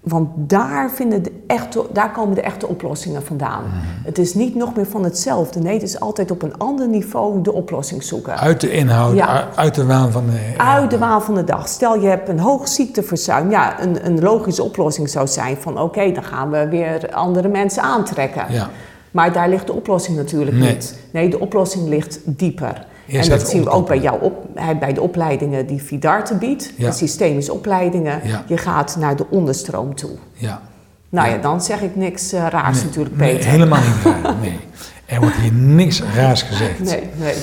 Want 0.00 0.28
daar, 0.36 0.90
vinden 0.90 1.22
de 1.22 1.32
echte, 1.46 1.86
daar 1.92 2.12
komen 2.12 2.34
de 2.34 2.40
echte 2.40 2.66
oplossingen 2.66 3.22
vandaan. 3.24 3.62
Het 4.04 4.18
is 4.18 4.34
niet 4.34 4.54
nog 4.54 4.74
meer 4.76 4.86
van 4.86 5.04
hetzelfde. 5.04 5.60
Nee, 5.60 5.72
het 5.74 5.82
is 5.82 6.00
altijd 6.00 6.30
op 6.30 6.42
een 6.42 6.58
ander 6.58 6.88
niveau 6.88 7.42
de 7.42 7.52
oplossing 7.52 8.02
zoeken. 8.02 8.38
Uit 8.38 8.60
de 8.60 8.70
inhoud, 8.70 9.14
Ja. 9.16 9.48
uit- 9.54 9.74
de 9.74 9.86
waan 9.86 10.12
van 10.12 10.24
de... 10.26 10.54
Uit 10.56 10.90
de 10.90 10.98
waan 10.98 11.22
van 11.22 11.34
de 11.34 11.44
dag. 11.44 11.68
Stel 11.68 12.00
je 12.00 12.08
hebt 12.08 12.28
een 12.28 12.38
hoog 12.38 12.68
ziekteverzuim. 12.68 13.50
Ja, 13.50 13.82
een, 13.82 14.06
een 14.06 14.20
logische 14.20 14.62
oplossing 14.62 15.08
zou 15.10 15.26
zijn 15.26 15.56
van 15.56 15.80
oké, 15.80 16.12
dan 16.12 16.24
gaan 16.24 16.50
we 16.50 16.68
weer 16.68 17.10
andere 17.12 17.48
mensen 17.48 17.82
aantrekken. 17.82 18.44
Ja. 18.48 18.68
Maar 19.10 19.32
daar 19.32 19.48
ligt 19.48 19.66
de 19.66 19.72
oplossing 19.72 20.16
natuurlijk 20.16 20.56
Nee. 20.56 20.72
niet. 20.74 20.98
Nee, 21.12 21.28
de 21.28 21.40
oplossing 21.40 21.88
ligt 21.88 22.18
dieper. 22.24 22.86
Eerst 23.08 23.30
en 23.30 23.38
dat 23.38 23.48
zien 23.48 23.64
we 23.64 23.70
ook 23.70 23.86
bij, 23.86 23.98
jou 23.98 24.22
op, 24.22 24.46
bij 24.80 24.92
de 24.92 25.00
opleidingen 25.00 25.66
die 25.66 25.82
Vidarte 25.82 26.34
biedt, 26.34 26.72
Ja. 26.76 26.90
systemische 26.90 27.52
opleidingen. 27.52 28.20
Ja. 28.24 28.44
Je 28.46 28.56
gaat 28.56 28.96
naar 28.98 29.16
de 29.16 29.26
onderstroom 29.30 29.94
toe. 29.94 30.10
Ja. 30.32 30.60
Nou 31.08 31.28
Ja. 31.28 31.34
ja, 31.34 31.40
dan 31.40 31.60
zeg 31.62 31.80
ik 31.80 31.96
niks 31.96 32.32
eh, 32.32 32.46
raars 32.50 32.76
Nee, 32.76 32.84
natuurlijk, 32.84 33.16
nee, 33.16 33.34
Peter. 33.34 33.50
helemaal 33.50 33.80
niet 33.80 34.04
raar. 34.22 34.34
Nee. 34.40 34.58
Er 35.06 35.20
wordt 35.20 35.36
hier 35.36 35.52
niks 35.52 36.02
raars 36.14 36.42
gezegd. 36.42 36.78
Nee, 36.80 37.02
nee. 37.16 37.34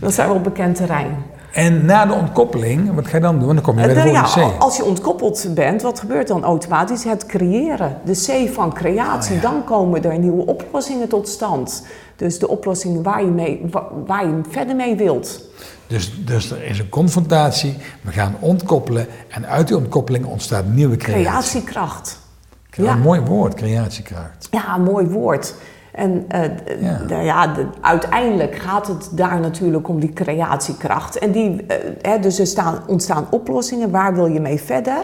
Dan 0.00 0.12
zijn 0.12 0.28
we 0.28 0.34
op 0.34 0.44
bekend 0.44 0.76
terrein. 0.76 1.16
En 1.52 1.84
na 1.84 2.06
de 2.06 2.12
ontkoppeling, 2.12 2.94
wat 2.94 3.06
ga 3.06 3.16
je 3.16 3.22
dan 3.22 3.38
doen? 3.38 3.54
Dan 3.54 3.64
kom 3.64 3.78
je 3.78 3.84
bij 3.84 3.94
de 3.94 4.00
Eh, 4.00 4.12
ja, 4.12 4.26
volgende 4.26 4.56
C. 4.58 4.60
als 4.62 4.76
je 4.76 4.84
ontkoppeld 4.84 5.46
bent, 5.54 5.82
wat 5.82 6.00
gebeurt 6.00 6.28
dan 6.28 6.44
automatisch? 6.44 7.04
Het 7.04 7.26
creëren. 7.26 7.96
De 8.04 8.12
C 8.46 8.54
van 8.54 8.72
creatie. 8.72 9.36
Oh, 9.36 9.42
ja. 9.42 9.50
Dan 9.50 9.64
komen 9.64 10.04
er 10.04 10.18
nieuwe 10.18 10.46
oplossingen 10.46 11.08
tot 11.08 11.28
stand. 11.28 11.86
Dus 12.16 12.38
de 12.38 12.48
oplossing 12.48 13.02
waar 13.04 13.24
je, 13.24 13.30
mee, 13.30 13.66
wa- 13.70 13.88
waar 14.06 14.26
je 14.26 14.40
verder 14.50 14.76
mee 14.76 14.96
wilt. 14.96 15.40
Dus, 15.86 16.24
dus 16.24 16.50
er 16.50 16.62
is 16.64 16.78
een 16.78 16.88
confrontatie, 16.88 17.76
we 18.00 18.12
gaan 18.12 18.34
ontkoppelen 18.40 19.06
en 19.28 19.46
uit 19.46 19.66
die 19.68 19.76
ontkoppeling 19.76 20.24
ontstaat 20.24 20.64
nieuwe 20.66 20.96
creatie. 20.96 21.24
Creatiekracht. 21.24 22.18
Ja. 22.70 22.84
Ja. 22.84 22.92
Een 22.92 23.00
mooi 23.00 23.20
woord, 23.20 23.54
creatiekracht. 23.54 24.48
Ja, 24.50 24.74
een 24.74 24.82
mooi 24.82 25.06
woord. 25.06 25.54
En 25.92 26.24
eh, 26.28 27.24
Ja. 27.24 27.46
de- 27.46 27.66
uiteindelijk 27.80 28.54
gaat 28.56 28.86
het 28.86 29.08
daar 29.12 29.40
natuurlijk 29.40 29.88
om 29.88 30.00
die 30.00 30.12
creatiekracht. 30.12 31.18
En 31.18 31.30
die, 31.32 31.66
eh, 31.66 31.76
hè, 32.02 32.18
dus 32.18 32.38
er 32.38 32.46
staan, 32.46 32.78
ontstaan 32.86 33.26
oplossingen, 33.30 33.90
waar 33.90 34.14
wil 34.14 34.26
je 34.26 34.40
mee 34.40 34.60
verder? 34.60 34.98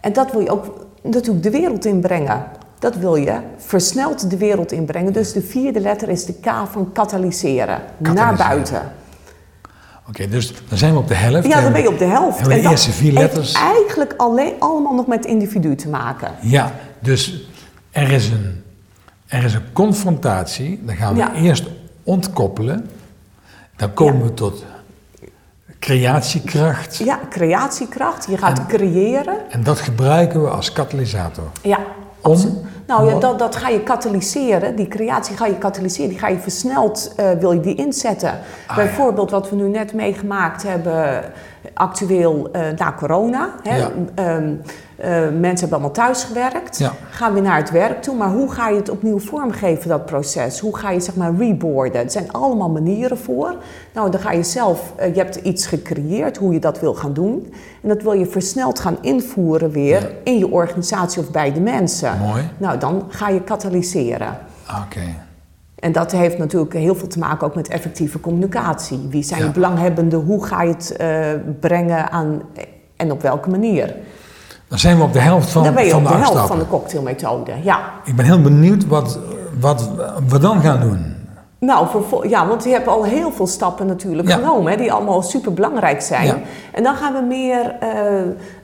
En 0.00 0.12
dat 0.12 0.32
wil 0.32 0.40
je 0.40 0.50
ook 0.50 0.86
natuurlijk 1.02 1.42
de 1.42 1.50
wereld 1.50 1.84
inbrengen. 1.84 2.44
Dat 2.78 2.96
wil 2.96 3.14
je 3.16 3.34
versneld 3.56 4.30
de 4.30 4.36
wereld 4.36 4.72
inbrengen. 4.72 5.12
Dus 5.12 5.32
de 5.32 5.42
vierde 5.42 5.80
letter 5.80 6.08
is 6.08 6.24
de 6.24 6.32
K 6.34 6.46
van 6.70 6.92
katalyseren. 6.92 7.78
Naar 7.98 8.36
buiten. 8.36 8.82
Oké, 10.08 10.28
dus 10.28 10.54
dan 10.68 10.78
zijn 10.78 10.92
we 10.92 10.98
op 10.98 11.08
de 11.08 11.14
helft. 11.14 11.46
Ja, 11.46 11.54
dan 11.54 11.64
En- 11.64 11.72
ben 11.72 11.82
je 11.82 11.88
op 11.88 11.98
de 11.98 12.04
helft. 12.04 12.44
De 12.44 12.50
En 12.54 12.62
dat 12.62 12.70
eerste 12.70 12.90
vier 12.92 13.08
heeft 13.18 13.20
letters? 13.20 13.52
eigenlijk 13.52 14.14
alleen 14.16 14.52
allemaal 14.58 14.94
nog 14.94 15.06
met 15.06 15.24
individu 15.26 15.74
te 15.74 15.88
maken. 15.88 16.28
Ja, 16.40 16.72
dus 17.00 17.48
er 17.90 18.10
is 18.12 18.28
een, 18.30 18.61
er 19.32 19.44
is 19.44 19.54
een 19.54 19.72
confrontatie. 19.72 20.80
Dan 20.84 20.96
gaan 20.96 21.12
we 21.14 21.18
Ja. 21.18 21.34
eerst 21.34 21.64
ontkoppelen. 22.02 22.90
Dan 23.76 23.92
komen 23.94 24.18
Ja. 24.18 24.24
we 24.24 24.34
tot 24.34 24.64
creatiekracht. 25.78 26.96
Ja, 26.96 27.18
creatiekracht. 27.30 28.26
Je 28.30 28.38
gaat 28.38 28.58
En- 28.58 28.66
creëren. 28.66 29.36
En 29.50 29.62
dat 29.62 29.78
gebruiken 29.80 30.42
we 30.42 30.48
als 30.48 30.72
katalysator. 30.72 31.44
Ja, 31.62 31.78
Om-. 32.22 32.60
Nou 32.86 33.10
ja, 33.10 33.18
dat, 33.18 33.38
dat 33.38 33.56
ga 33.56 33.68
je 33.68 33.80
katalyseren. 33.82 34.76
Die 34.76 34.88
creatie 34.88 35.36
ga 35.36 35.46
je 35.46 35.58
katalyseren. 35.58 36.08
Die 36.08 36.18
ga 36.18 36.28
je 36.28 36.38
versneld, 36.38 37.12
eh, 37.16 37.30
wil 37.30 37.52
je 37.52 37.60
die 37.60 37.74
inzetten. 37.74 38.38
Ah, 38.66 38.76
Bijvoorbeeld 38.76 39.30
wat 39.30 39.50
we 39.50 39.56
nu 39.56 39.68
net 39.68 39.92
meegemaakt 39.94 40.62
hebben, 40.62 41.24
actueel 41.74 42.48
eh, 42.52 42.62
na 42.76 42.92
corona. 42.98 43.48
Hè? 43.62 43.76
Ja. 43.76 43.90
Ehm, 44.14 44.54
eh, 44.96 45.10
mensen 45.20 45.40
hebben 45.42 45.70
allemaal 45.70 45.90
thuis 45.90 46.24
gewerkt. 46.24 46.78
Ja. 46.78 46.92
Gaan 47.10 47.32
weer 47.32 47.42
naar 47.42 47.56
het 47.56 47.70
werk 47.70 48.02
toe. 48.02 48.16
Maar 48.16 48.30
hoe 48.30 48.52
ga 48.52 48.68
je 48.68 48.76
het 48.76 48.88
opnieuw 48.90 49.18
vormgeven, 49.18 49.88
dat 49.88 50.06
proces? 50.06 50.60
Hoe 50.60 50.76
ga 50.76 50.90
je 50.90 51.00
zeg 51.00 51.14
maar 51.16 51.34
reboarden? 51.34 52.04
Er 52.04 52.10
zijn 52.10 52.32
allemaal 52.32 52.70
manieren 52.70 53.18
voor. 53.18 53.54
Nou, 53.94 54.10
dan 54.10 54.20
ga 54.20 54.32
je 54.32 54.42
zelf, 54.42 54.92
eh, 54.96 55.14
je 55.14 55.20
hebt 55.20 55.36
iets 55.36 55.66
gecreëerd 55.66 56.36
hoe 56.36 56.52
je 56.52 56.60
dat 56.60 56.80
wil 56.80 56.94
gaan 56.94 57.12
doen. 57.12 57.52
En 57.82 57.88
dat 57.88 58.02
wil 58.02 58.12
je 58.12 58.26
versneld 58.26 58.80
gaan 58.80 58.96
invoeren 59.00 59.70
weer 59.70 60.00
Ja. 60.00 60.08
in 60.24 60.38
je 60.38 60.50
organisatie 60.50 61.22
of 61.22 61.30
bij 61.30 61.52
de 61.52 61.60
mensen. 61.60 62.18
Mooi. 62.18 62.48
Nou, 62.56 62.78
dan 62.78 63.04
ga 63.08 63.28
je 63.28 63.40
katalyseren. 63.42 64.38
Oké. 64.86 65.00
En 65.82 65.92
dat 65.92 66.12
heeft 66.12 66.38
natuurlijk 66.38 66.72
heel 66.72 66.94
veel 66.94 67.08
te 67.08 67.18
maken 67.18 67.46
ook 67.46 67.54
met 67.54 67.68
effectieve 67.68 68.20
communicatie. 68.20 69.06
Wie 69.10 69.22
zijn 69.22 69.40
Ja. 69.40 69.46
de 69.46 69.52
belanghebbenden? 69.52 70.18
Hoe 70.20 70.44
ga 70.44 70.62
je 70.62 70.72
het 70.72 70.96
eh, 70.96 71.08
brengen 71.60 72.10
aan 72.10 72.42
en 72.96 73.12
op 73.12 73.22
welke 73.22 73.50
manier? 73.50 73.94
Dan 74.68 74.78
zijn 74.78 74.96
we 74.96 75.02
op 75.02 75.12
de 75.12 75.18
helft 75.20 75.50
van, 75.50 75.64
dan 75.64 75.74
ben 75.74 75.84
je 75.84 75.90
van 75.90 76.02
op 76.02 76.08
de 76.08 76.12
de 76.16 76.20
helft 76.22 76.46
van 76.46 76.58
de 76.58 76.66
cocktailmethode. 76.66 77.52
Ja. 77.62 77.80
Ik 78.04 78.16
ben 78.16 78.24
heel 78.24 78.40
benieuwd 78.42 78.86
wat, 78.86 79.18
wat 79.60 79.90
we 80.28 80.38
dan 80.38 80.60
gaan 80.60 80.80
doen. 80.80 81.14
Nou, 81.58 81.86
ja, 82.28 82.46
want 82.46 82.64
je 82.64 82.70
hebt 82.70 82.88
al 82.88 83.04
heel 83.04 83.32
veel 83.32 83.46
stappen 83.46 83.86
natuurlijk 83.86 84.28
Ja. 84.28 84.34
genomen, 84.36 84.72
hè, 84.72 84.78
die 84.78 84.92
allemaal 84.92 85.22
super 85.22 85.52
belangrijk 85.54 86.00
zijn. 86.00 86.26
Ja. 86.26 86.38
En 86.72 86.82
dan 86.82 86.94
gaan 86.94 87.12
we 87.12 87.20
meer 87.20 87.76
eh, 87.80 87.88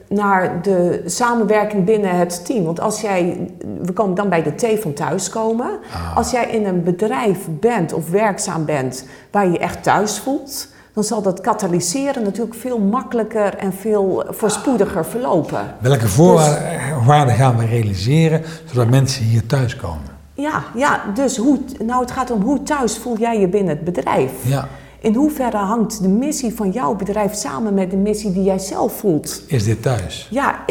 naar 0.09 0.63
de 0.63 1.03
samenwerking 1.07 1.85
binnen 1.85 2.19
het 2.19 2.45
team. 2.45 2.65
Want 2.65 2.81
als 2.81 3.01
jij, 3.01 3.51
we 3.83 3.93
komen 3.93 4.15
dan 4.15 4.29
bij 4.29 4.43
de 4.43 4.55
T 4.55 4.81
van 4.81 4.93
thuiskomen. 4.93 5.79
Ah. 5.93 6.17
Als 6.17 6.31
jij 6.31 6.47
in 6.51 6.67
een 6.67 6.83
bedrijf 6.83 7.39
bent 7.49 7.93
of 7.93 8.11
werkzaam 8.11 8.65
bent 8.65 9.07
waar 9.31 9.47
je 9.47 9.53
je 9.53 9.59
echt 9.59 9.83
thuis 9.83 10.19
voelt, 10.19 10.69
dan 10.95 11.05
zal 11.05 11.23
dat 11.23 11.41
katalyseren 11.41 12.23
natuurlijk 12.23 12.55
veel 12.55 12.79
makkelijker 12.79 13.57
en 13.57 13.73
veel 13.73 14.25
voorspoediger 14.29 15.05
verlopen. 15.05 15.75
Welke 15.79 16.09
voorwaarden 16.09 17.35
gaan 17.35 17.57
we 17.57 17.67
realiseren 17.67 18.43
zodat 18.65 18.89
mensen 18.91 19.25
hier 19.25 19.47
thuiskomen? 19.47 20.17
Ja, 20.35 20.63
ja, 20.75 21.01
dus 21.15 21.37
hoe, 21.37 21.59
nou 21.85 22.01
het 22.01 22.11
gaat 22.11 22.31
om 22.31 22.43
hoe 22.43 22.63
thuis 22.63 22.99
voel 22.99 23.19
jij 23.19 23.41
je 23.41 23.49
binnen 23.49 23.77
het 23.77 23.85
bedrijf. 23.85 24.33
Ja. 24.43 24.69
In 25.01 25.15
hoeverre 25.15 25.57
hangt 25.57 26.03
de 26.03 26.09
missie 26.09 26.55
van 26.55 26.71
jouw 26.71 26.95
bedrijf 26.95 27.35
samen 27.35 27.75
met 27.75 27.91
de 27.91 27.97
missie 27.97 28.33
die 28.33 28.43
jij 28.43 28.59
zelf 28.59 28.99
voelt? 28.99 29.43
Is 29.47 29.65
dit 29.65 29.83
thuis? 29.83 30.29
Ja, 30.31 30.65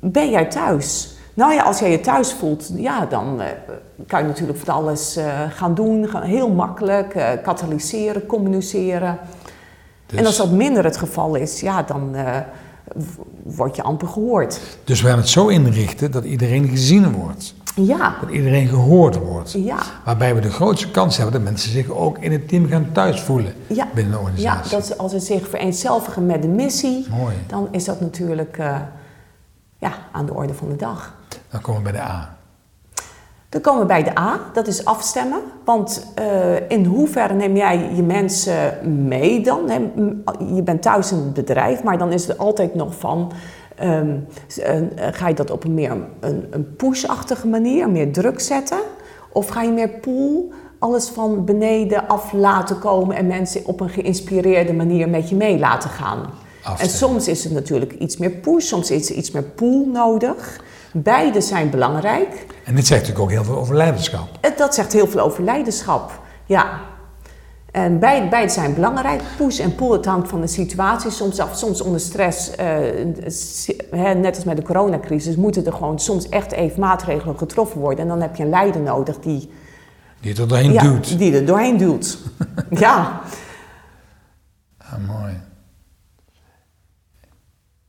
ben 0.00 0.30
jij 0.30 0.44
thuis? 0.44 1.16
Nou 1.34 1.54
ja, 1.54 1.62
als 1.62 1.78
jij 1.78 1.90
je 1.90 2.00
thuis 2.00 2.32
voelt, 2.32 2.70
ja, 2.74 3.06
dan 3.06 3.40
eh, 3.40 3.46
kan 4.06 4.20
je 4.20 4.26
natuurlijk 4.26 4.58
van 4.58 4.74
alles 4.74 5.16
eh, 5.16 5.40
gaan 5.50 5.74
doen. 5.74 6.08
Gaan 6.08 6.22
heel 6.22 6.50
makkelijk, 6.50 7.14
eh, 7.14 7.28
katalyseren, 7.42 8.26
communiceren. 8.26 9.18
Dus, 10.06 10.18
En 10.18 10.26
als 10.26 10.36
dat 10.36 10.50
minder 10.50 10.84
het 10.84 10.96
geval 10.96 11.34
is, 11.34 11.60
ja, 11.60 11.82
dan 11.82 12.16
word 13.42 13.76
je 13.76 13.82
amper 13.82 14.08
gehoord. 14.08 14.60
dus 14.84 15.02
we 15.02 15.08
gaan 15.08 15.18
het 15.18 15.28
zo 15.28 15.48
inrichten 15.48 16.10
dat 16.10 16.24
iedereen 16.24 16.68
gezien 16.68 17.12
wordt. 17.12 17.54
Ja, 17.86 18.14
Dat 18.20 18.30
iedereen 18.30 18.68
gehoord 18.68 19.18
wordt. 19.18 19.52
ja. 19.52 19.78
Waarbij 20.04 20.34
we 20.34 20.40
de 20.40 20.50
grootste 20.50 20.90
kans 20.90 21.16
hebben 21.16 21.34
dat 21.34 21.42
mensen 21.42 21.70
zich 21.70 21.90
ook 21.90 22.18
in 22.18 22.32
het 22.32 22.48
team 22.48 22.66
gaan 22.68 22.88
thuis 22.92 23.20
voelen 23.20 23.52
Ja, 23.66 23.86
binnen 23.94 24.12
de 24.12 24.18
ja 24.18 24.24
organisatie. 24.24 24.70
dat 24.76 24.86
ze, 24.86 24.96
als 24.96 25.12
ze 25.12 25.18
zich 25.20 25.48
vereenzelvigen 25.48 26.26
met 26.26 26.42
de 26.42 26.48
missie, 26.48 27.06
Mooi. 27.10 27.34
dan 27.46 27.68
is 27.70 27.84
dat 27.84 28.00
natuurlijk 28.00 28.58
eh, 28.58 28.76
ja, 29.78 29.92
aan 30.12 30.26
de 30.26 30.34
orde 30.34 30.54
van 30.54 30.68
de 30.68 30.76
dag. 30.76 31.14
Dan 31.50 31.60
komen 31.60 31.82
we 31.82 31.90
bij 31.90 32.00
de 32.00 32.06
A. 32.06 32.36
Dan 33.48 33.60
komen 33.60 33.80
we 33.80 33.86
bij 33.86 34.02
de 34.02 34.18
A, 34.18 34.40
dat 34.52 34.66
is 34.66 34.84
afstemmen. 34.84 35.40
Want 35.64 36.06
eh, 36.14 36.70
in 36.70 36.84
hoeverre 36.84 37.34
neem 37.34 37.56
jij 37.56 37.90
je 37.94 38.02
mensen 38.02 38.78
mee 39.08 39.40
dan? 39.42 39.60
Je 40.54 40.62
bent 40.62 40.82
thuis 40.82 41.10
in 41.12 41.16
het 41.18 41.34
bedrijf, 41.34 41.82
maar 41.82 41.98
dan 41.98 42.12
is 42.12 42.28
er 42.28 42.36
altijd 42.36 42.74
nog 42.74 42.94
van... 42.98 43.32
ehm, 43.78 44.16
eh, 44.62 45.06
ga 45.12 45.28
je 45.28 45.34
dat 45.34 45.50
op 45.50 45.64
een 45.64 45.74
meer 45.74 45.90
een, 46.20 46.46
een 46.50 46.76
push-achtige 46.76 47.46
manier, 47.46 47.90
meer 47.90 48.12
druk 48.12 48.40
zetten? 48.40 48.78
Of 49.32 49.48
ga 49.48 49.62
je 49.62 49.70
meer 49.70 49.88
pool, 49.88 50.52
alles 50.78 51.08
van 51.08 51.44
beneden 51.44 52.08
af 52.08 52.32
laten 52.32 52.78
komen... 52.78 53.16
en 53.16 53.26
mensen 53.26 53.66
op 53.66 53.80
een 53.80 53.88
geïnspireerde 53.88 54.72
manier 54.72 55.08
met 55.08 55.28
je 55.28 55.36
mee 55.36 55.58
laten 55.58 55.90
gaan? 55.90 56.30
En 56.78 56.88
soms 56.88 57.28
is 57.28 57.44
het 57.44 57.52
natuurlijk 57.52 57.92
iets 57.92 58.16
meer 58.16 58.30
push, 58.30 58.66
soms 58.66 58.90
is 58.90 59.10
er 59.10 59.16
iets 59.16 59.30
meer 59.30 59.42
pool 59.42 59.86
nodig. 59.86 60.60
Beide 60.92 61.40
zijn 61.40 61.70
belangrijk. 61.70 62.46
En 62.64 62.74
dit 62.74 62.86
zegt 62.86 63.00
natuurlijk 63.00 63.18
ook 63.18 63.30
heel 63.30 63.44
veel 63.44 63.56
over 63.56 63.74
leiderschap. 63.74 64.28
Dat 64.56 64.74
zegt 64.74 64.92
heel 64.92 65.06
veel 65.06 65.20
over 65.20 65.44
leiderschap. 65.44 66.20
Ja. 66.46 66.80
En 67.72 67.98
beide, 67.98 68.28
beide 68.28 68.52
zijn 68.52 68.74
belangrijk. 68.74 69.22
Push 69.36 69.58
en 69.60 69.74
pull, 69.74 69.90
het 69.92 70.04
hangt 70.04 70.28
van 70.28 70.40
de 70.40 70.46
situatie 70.46 71.10
soms 71.10 71.38
af. 71.40 71.56
Soms 71.56 71.80
onder 71.80 72.00
stress, 72.00 72.50
eh, 72.56 72.76
net 74.14 74.34
als 74.36 74.44
met 74.44 74.56
de 74.56 74.62
coronacrisis, 74.62 75.36
moeten 75.36 75.66
er 75.66 75.72
gewoon 75.72 75.98
soms 75.98 76.28
echt 76.28 76.52
even 76.52 76.80
maatregelen 76.80 77.38
getroffen 77.38 77.80
worden. 77.80 77.98
En 78.00 78.08
dan 78.08 78.20
heb 78.20 78.36
je 78.36 78.42
een 78.42 78.48
leider 78.48 78.80
nodig 78.80 79.18
die, 79.18 79.50
Die 80.20 80.36
er 80.40 80.48
doorheen 80.48 80.72
ja, 80.72 80.82
duwt. 80.82 81.18
die 81.18 81.34
er 81.34 81.46
doorheen 81.46 81.76
duwt. 81.76 82.18
ja, 82.70 83.20
Ah, 84.78 84.98
mooi. 85.06 85.32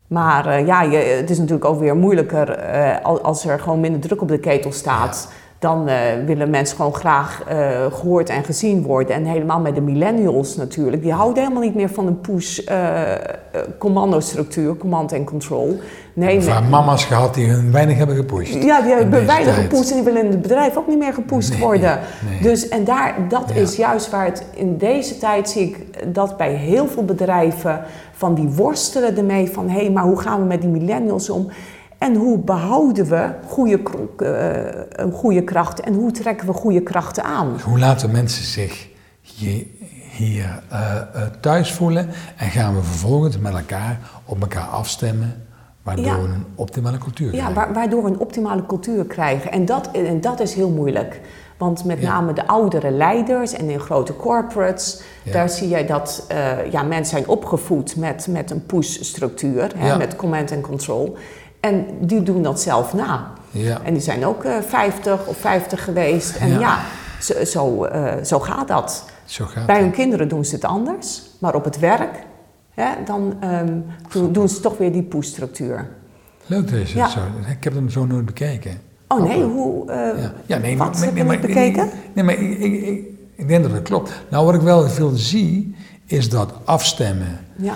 maar 0.07 0.45
eh, 0.45 0.65
ja, 0.65 0.81
je, 0.81 0.97
het 0.97 1.29
is 1.29 1.37
natuurlijk 1.37 1.65
ook 1.65 1.79
weer 1.79 1.95
moeilijker 1.95 2.49
eh, 2.49 3.05
al- 3.05 3.21
als 3.21 3.45
er 3.45 3.59
gewoon 3.59 3.79
minder 3.79 4.01
druk 4.01 4.21
op 4.21 4.27
de 4.27 4.39
ketel 4.39 4.71
staat. 4.71 5.31
Dan 5.59 5.87
eh, 5.87 5.95
willen 6.25 6.49
mensen 6.49 6.75
gewoon 6.75 6.93
graag 6.93 7.43
eh, 7.47 7.85
gehoord 7.91 8.29
en 8.29 8.43
gezien 8.43 8.83
worden. 8.83 9.15
En 9.15 9.25
helemaal 9.25 9.59
met 9.59 9.75
de 9.75 9.81
millennials 9.81 10.55
natuurlijk. 10.55 11.01
Die 11.01 11.11
houden 11.13 11.43
helemaal 11.43 11.63
niet 11.63 11.75
meer 11.75 11.89
van 11.89 12.07
een 12.07 12.21
push 12.21 12.59
eh, 12.59 13.11
command 14.77 15.11
en 15.11 15.23
control. 15.23 15.79
Nee, 16.13 16.49
haar 16.49 16.61
nee. 16.61 16.69
mama's 16.69 17.05
gehad 17.05 17.33
die 17.33 17.49
hun 17.49 17.71
weinig 17.71 17.97
hebben 17.97 18.15
gepusht. 18.15 18.63
Ja, 18.63 18.81
die 18.81 18.93
hebben 18.93 19.25
weinig 19.25 19.53
tijd. 19.55 19.67
gepusht 19.67 19.89
en 19.89 19.95
die 19.95 20.05
willen 20.05 20.23
in 20.25 20.31
het 20.31 20.41
bedrijf 20.41 20.77
ook 20.77 20.87
niet 20.87 20.97
meer 20.97 21.13
gepusht 21.13 21.51
Nee, 21.51 21.59
worden. 21.61 21.99
nee. 22.29 22.41
Dus 22.41 22.67
en 22.69 22.83
daar, 22.83 23.15
dat 23.29 23.43
Ja. 23.53 23.61
is 23.61 23.75
juist 23.75 24.09
waar 24.09 24.25
het 24.25 24.45
in 24.53 24.77
deze 24.77 25.17
tijd 25.17 25.49
zie 25.49 25.63
ik 25.67 25.85
dat 26.15 26.37
bij 26.37 26.53
heel 26.53 26.87
veel 26.87 27.05
bedrijven 27.05 27.81
van 28.11 28.33
die 28.33 28.49
worstelen 28.49 29.17
ermee 29.17 29.49
van 29.51 29.69
hé, 29.69 29.89
maar 29.89 30.03
hoe 30.03 30.19
gaan 30.19 30.39
we 30.39 30.45
met 30.45 30.61
die 30.61 30.69
millennials 30.69 31.29
om? 31.29 31.47
En 31.99 32.15
hoe 32.15 32.37
behouden 32.37 33.05
we 33.05 33.29
goede, 33.47 33.79
eh, 34.17 34.81
een 35.05 35.11
goede 35.11 35.43
krachten 35.43 35.85
en 35.85 35.93
hoe 35.93 36.11
trekken 36.11 36.47
we 36.47 36.53
goede 36.53 36.81
krachten 36.81 37.23
aan? 37.23 37.59
Hoe 37.63 37.79
laten 37.79 38.11
mensen 38.11 38.43
zich 38.45 38.87
hier, 39.21 39.65
hier 40.11 40.63
eh, 40.69 40.95
eh, 40.95 41.21
thuis 41.39 41.73
voelen 41.73 42.09
en 42.37 42.49
gaan 42.49 42.75
we 42.75 42.83
vervolgens 42.83 43.37
met 43.37 43.53
elkaar 43.53 43.99
op 44.25 44.41
elkaar 44.41 44.67
afstemmen, 44.67 45.45
waardoor 45.83 46.05
Ja. 46.05 46.21
we 46.21 46.27
een 46.27 46.45
optimale 46.55 46.97
cultuur 46.97 47.25
Ja, 47.25 47.31
krijgen. 47.31 47.53
wa- 47.55 47.73
waardoor 47.73 48.03
we 48.03 48.09
een 48.09 48.19
optimale 48.19 48.65
cultuur 48.65 49.05
krijgen. 49.05 49.51
En 49.51 49.65
dat, 49.65 49.91
en 49.91 50.21
dat 50.21 50.39
is 50.39 50.53
heel 50.53 50.69
moeilijk. 50.69 51.21
Want 51.57 51.85
met 51.85 51.99
Ja. 52.01 52.09
name 52.09 52.33
de 52.33 52.47
oudere 52.47 52.91
leiders 52.91 53.53
en 53.53 53.69
in 53.69 53.79
grote 53.79 54.15
corporates, 54.15 55.01
Ja. 55.23 55.31
daar 55.31 55.49
zie 55.49 55.69
je 55.69 55.85
dat 55.85 56.27
ja, 56.71 56.83
mensen 56.83 57.05
zijn 57.17 57.27
opgevoed 57.27 57.95
met, 57.95 58.27
met 58.29 58.51
een 58.51 58.65
push-structuur, 58.65 59.71
Ja. 59.79 59.97
met 59.97 60.15
command 60.15 60.51
and 60.51 60.61
control. 60.61 61.17
En 61.59 61.85
die 62.01 62.23
doen 62.23 62.41
dat 62.43 62.61
zelf 62.61 62.93
na. 62.93 63.31
Ja. 63.51 63.81
En 63.83 63.93
die 63.93 64.01
zijn 64.01 64.25
ook 64.25 64.43
eh 64.43 64.53
50 64.67 65.25
of 65.27 65.37
50 65.37 65.83
geweest. 65.83 66.35
En 66.35 66.49
Ja. 66.49 66.59
ja, 66.59 66.79
zo, 67.21 67.43
zo, 67.45 67.83
eh, 67.83 68.23
zo 68.23 68.39
gaat 68.39 68.67
dat. 68.67 69.05
Zo 69.25 69.45
gaat 69.45 69.65
Bij 69.65 69.79
hun 69.81 69.91
kinderen 69.91 70.27
doen 70.27 70.45
ze 70.45 70.55
het 70.55 70.63
anders, 70.65 71.21
maar 71.39 71.55
op 71.55 71.63
het 71.63 71.79
werk, 71.79 72.15
hè, 72.73 72.89
dan 73.05 73.33
ehm, 73.39 73.73
doen- 74.11 74.31
doen 74.31 74.49
ze 74.49 74.59
toch 74.59 74.77
weer 74.77 74.91
die 74.91 75.03
push-structuur. 75.03 75.87
Leuk 76.45 76.71
dat 76.71 76.89
je 76.89 76.97
Ja. 76.97 77.07
zo. 77.09 77.19
Ik 77.49 77.63
heb 77.63 77.73
hem 77.73 77.89
zo 77.89 78.05
nooit 78.05 78.25
bekeken. 78.25 78.81
Oh 79.07 79.23
nee, 79.23 79.43
hoe, 79.43 79.91
eh, 79.91 80.21
Ja, 80.23 80.31
ja 80.45 80.57
nee, 80.57 80.77
wat 80.77 80.93
maar, 80.93 81.05
heb 81.05 81.15
je 81.17 81.23
maar- 81.23 81.39
bekeken? 81.39 81.89
Nee, 82.13 82.23
maar 82.23 82.33
ik, 82.33 82.59
ik, 82.59 82.81
ik, 82.83 83.05
ik 83.35 83.47
denk 83.47 83.63
dat 83.63 83.71
het 83.71 83.83
klopt. 83.83 84.11
Nou, 84.29 84.45
wat 84.45 84.53
ik 84.55 84.61
wel 84.61 84.89
veel 84.89 85.09
zie, 85.13 85.75
is 86.05 86.29
dat 86.29 86.53
afstemmen. 86.63 87.39
Ja. 87.55 87.73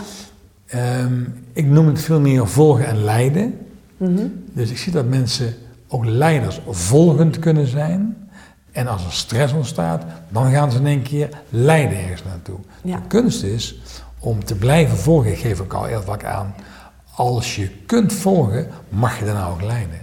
Ehm, 0.65 1.21
ik 1.53 1.65
noem 1.65 1.87
het 1.87 2.01
veel 2.01 2.19
meer 2.19 2.47
volgen 2.47 2.85
en 2.85 3.03
leiden. 3.03 3.57
Mhm. 4.09 4.27
Dus 4.53 4.69
ik 4.69 4.77
zie 4.77 4.91
dat 4.91 5.05
mensen 5.05 5.55
ook 5.87 6.05
leiders 6.05 6.59
volgend 6.69 7.39
kunnen 7.39 7.67
zijn. 7.67 8.17
En 8.71 8.87
als 8.87 9.05
er 9.05 9.11
stress 9.11 9.53
ontstaat, 9.53 10.03
dan 10.29 10.51
gaan 10.51 10.71
ze 10.71 10.77
in 10.77 10.85
één 10.85 11.01
keer 11.01 11.29
leiden 11.49 11.97
ergens 11.97 12.23
naartoe. 12.23 12.59
Ja. 12.83 12.95
De 12.95 13.07
kunst 13.07 13.43
is 13.43 13.79
om 14.19 14.45
te 14.45 14.55
blijven 14.55 14.97
volgen. 14.97 15.31
Ik 15.31 15.37
geef 15.37 15.59
ook 15.59 15.73
al 15.73 15.83
heel 15.83 16.01
vaak 16.01 16.23
aan. 16.23 16.55
Als 17.15 17.55
je 17.55 17.69
kunt 17.85 18.13
volgen, 18.13 18.67
mag 18.89 19.19
je 19.19 19.25
daarna 19.25 19.47
ook 19.47 19.61
leiden. 19.61 20.01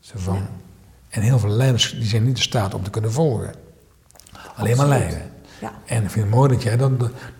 Zo 0.00 0.18
van, 0.18 0.34
Ja. 0.34 0.48
En 1.08 1.22
heel 1.22 1.38
veel 1.38 1.50
leiders 1.50 1.92
die 1.92 2.04
zijn 2.08 2.24
niet 2.24 2.36
in 2.36 2.42
staat 2.42 2.74
om 2.74 2.82
te 2.82 2.90
kunnen 2.90 3.12
volgen. 3.12 3.54
Alleen 4.56 4.76
maar 4.76 4.88
leiden. 4.88 5.22
Ja. 5.60 5.72
En 5.86 6.02
ik 6.02 6.10
vind 6.10 6.24
het 6.24 6.34
mooi 6.34 6.48
dat 6.48 6.62
jij 6.62 6.76
dat 6.76 6.90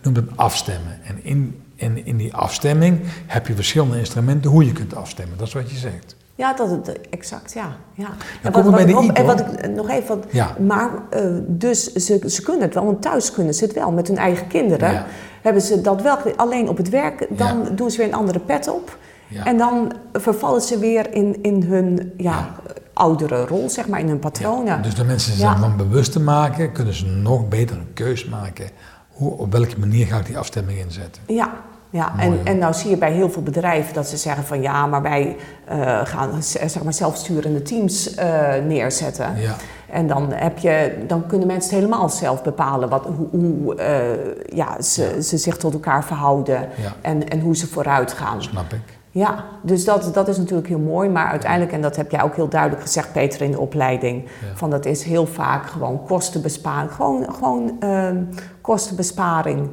noemt 0.03 0.17
het 0.17 0.37
afstemmen. 0.37 0.99
En 1.05 1.25
in, 1.25 1.63
in, 1.81 2.07
in 2.07 2.17
die 2.17 2.35
afstemming 2.35 3.01
heb 3.27 3.47
je 3.47 3.55
verschillende 3.55 3.99
instrumenten 3.99 4.51
hoe 4.51 4.65
je 4.65 4.73
kunt 4.73 4.95
afstemmen. 4.95 5.39
Dat 5.39 5.47
is 5.47 5.53
wat 5.55 5.71
je 5.71 5.77
zegt. 5.77 6.17
Ja, 6.35 6.55
dat 6.55 6.71
het 6.71 7.01
exact, 7.11 7.53
ja. 7.53 7.77
ja. 7.95 8.09
En 8.43 8.53
komen 8.53 8.71
we 8.71 8.77
bij 8.77 8.87
de. 9.07 9.13
En 9.13 9.27
wat 9.27 9.41
ik 9.41 9.47
eh, 9.47 9.71
nog 9.75 9.89
even, 9.89 10.09
wat, 10.09 10.25
Ja. 10.31 10.57
maar 10.67 10.91
eh, 11.11 11.23
dus 11.47 11.93
ze, 11.93 12.21
ze 12.27 12.43
kunnen 12.43 12.63
het 12.63 12.75
wel, 12.75 12.85
want 12.85 13.03
thuis 13.03 13.33
kunnen 13.33 13.55
ze 13.55 13.65
het 13.65 13.75
wel. 13.75 13.93
Met 13.93 14.09
hun 14.09 14.17
eigen 14.17 14.47
kinderen 14.47 14.93
Ja. 14.93 15.07
hebben 15.43 15.63
ze 15.63 15.81
dat 15.81 16.03
wel. 16.03 16.17
Alleen 16.37 16.69
op 16.69 16.77
het 16.77 16.89
werk, 16.89 17.27
dan 17.31 17.63
Ja. 17.65 17.71
doen 17.71 17.91
ze 17.91 17.97
weer 17.97 18.07
een 18.07 18.15
andere 18.15 18.39
pet 18.39 18.69
op. 18.69 18.99
Ja. 19.29 19.45
En 19.45 19.59
dan 19.59 19.93
vervallen 20.13 20.61
ze 20.61 20.79
weer 20.79 21.15
in, 21.15 21.43
in 21.43 21.63
hun 21.63 22.13
ja, 22.17 22.31
Ja. 22.33 22.55
oudere 22.93 23.47
rol, 23.47 23.71
zeg 23.71 23.89
maar, 23.89 24.01
in 24.01 24.09
hun 24.09 24.19
patronen. 24.19 24.83
Dus 24.83 24.95
de 24.95 25.05
mensen 25.05 25.33
zich 25.37 25.61
dan 25.61 25.77
bewust 25.77 26.13
te 26.13 26.21
maken, 26.21 26.73
kunnen 26.73 26.95
ze 26.95 27.07
nog 27.07 27.49
beter 27.49 27.77
een 27.77 27.93
keus 27.95 28.25
maken. 28.25 28.69
Hoe, 29.11 29.39
op 29.39 29.53
welke 29.53 29.79
manier 29.79 30.07
ga 30.07 30.19
ik 30.19 30.27
die 30.27 30.39
afstemming 30.39 30.79
inzetten? 30.79 31.23
Ja, 31.27 31.53
ja. 31.91 32.13
Mooi, 32.17 32.39
en, 32.39 32.47
en 32.47 32.59
nou 32.59 32.75
zie 32.75 32.91
je 32.91 32.97
bij 32.97 33.13
heel 33.13 33.31
veel 33.31 33.43
bedrijven 33.43 33.95
dat 33.95 34.07
ze 34.07 34.17
zeggen 34.17 34.45
van 34.45 34.63
ja, 34.63 34.87
maar 34.87 35.03
wij 35.03 35.37
eh, 35.65 36.01
gaan 36.05 36.43
zeg 36.43 36.83
maar 36.83 36.93
zelfsturende 36.93 37.63
teams 37.63 38.15
eh, 38.15 38.55
neerzetten. 38.67 39.37
Ja. 39.37 39.55
En 39.91 40.07
dan, 40.07 40.33
heb 40.33 40.59
je, 40.59 40.99
dan 41.07 41.27
kunnen 41.27 41.47
mensen 41.47 41.71
het 41.75 41.85
helemaal 41.85 42.09
zelf 42.09 42.43
bepalen 42.43 42.89
wat, 42.89 43.07
hoe, 43.17 43.29
hoe 43.41 43.75
eh, 43.75 44.57
ja, 44.57 44.83
ze, 44.83 45.23
ze 45.23 45.37
zich 45.37 45.57
tot 45.57 45.73
elkaar 45.73 46.05
verhouden 46.05 46.61
Ja. 46.61 46.93
en, 47.01 47.29
en 47.29 47.41
hoe 47.41 47.57
ze 47.57 47.67
vooruit 47.67 48.13
gaan. 48.13 48.43
Snap 48.43 48.73
ik. 48.73 48.99
Ja, 49.13 49.45
dus 49.63 49.85
dat, 49.85 50.15
dat 50.15 50.29
is 50.29 50.37
natuurlijk 50.37 50.69
heel 50.69 50.79
mooi. 50.79 51.09
Maar 51.09 51.27
uiteindelijk, 51.27 51.73
en 51.73 51.81
dat 51.81 51.97
heb 51.97 52.11
jij 52.11 52.23
ook 52.23 52.37
heel 52.37 52.49
duidelijk 52.49 52.83
gezegd, 52.83 53.13
Peter, 53.13 53.43
in 53.43 53.51
de 53.51 53.61
opleiding, 53.61 54.23
Ja. 54.25 54.57
van 54.57 54.71
dat 54.71 54.87
is 54.87 55.03
heel 55.03 55.27
vaak 55.27 55.67
gewoon 55.67 56.05
kostenbesparing. 56.05 56.93
Gewoon, 56.93 57.27
gewoon 57.35 57.77
ehm, 57.81 58.23
kostenbesparing. 58.61 59.69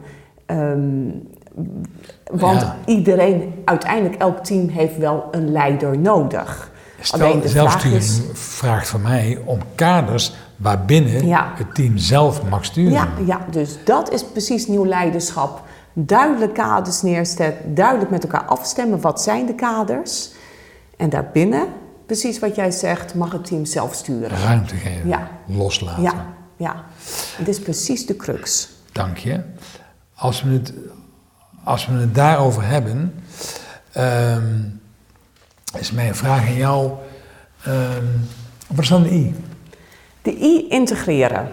Ehm, 0.46 1.10
want 2.32 2.62
Ja. 2.62 2.76
iedereen, 2.86 3.54
uiteindelijk 3.66 4.22
elk 4.22 4.44
team 4.44 4.68
heeft 4.68 4.98
wel 4.98 5.28
een 5.32 5.52
leider 5.52 6.00
nodig. 6.00 6.72
Stel, 7.00 7.42
zelfsturing 7.44 8.04
vraagt 8.34 8.88
van 8.90 9.02
mij 9.02 9.42
om 9.46 9.60
kaders 9.76 10.34
waarbinnen 10.56 11.30
het 11.32 11.76
team 11.76 11.98
zelf 11.98 12.44
mag 12.50 12.66
sturen. 12.66 12.92
Ja, 12.92 13.08
ja, 13.26 13.46
dus 13.52 13.78
dat 13.84 14.12
is 14.12 14.24
precies 14.26 14.68
nieuw 14.68 14.86
leiderschap. 14.86 15.62
Duidelijk 15.94 16.54
kaders 16.54 17.02
neerzetten, 17.02 17.76
duidelijk 17.76 18.10
met 18.12 18.24
elkaar 18.24 18.46
afstemmen. 18.46 19.02
Wat 19.02 19.22
zijn 19.22 19.46
de 19.46 19.56
kaders? 19.56 20.32
En 20.98 21.10
daarbinnen, 21.10 21.68
precies 22.06 22.40
wat 22.40 22.56
jij 22.56 22.72
zegt, 22.72 23.16
mag 23.16 23.32
het 23.32 23.46
team 23.46 23.66
zelf 23.66 23.94
sturen. 23.94 24.38
Ruimte 24.40 24.76
geven, 24.76 25.08
ja. 25.08 25.28
loslaten. 25.46 26.04
Ja, 26.04 26.26
ja. 26.58 26.84
Het 27.38 27.48
is 27.48 27.60
precies 27.60 28.06
de 28.06 28.16
crux. 28.16 28.70
Dank 28.92 29.18
je. 29.18 29.42
Als 30.16 30.44
we 30.44 30.50
het, 30.54 30.74
als 31.68 31.88
we 31.88 31.94
het 31.94 32.16
daarover 32.16 32.64
hebben, 32.64 33.14
ehm, 33.92 34.44
is 35.80 35.92
mijn 35.92 36.16
vraag 36.16 36.48
aan 36.48 36.56
jou, 36.56 36.92
um, 37.68 38.28
wat 38.68 38.84
is 38.84 38.90
dan 38.90 39.04
de 39.04 39.12
I? 39.12 39.36
De 40.22 40.38
I 40.42 40.70
integreren. 40.70 41.48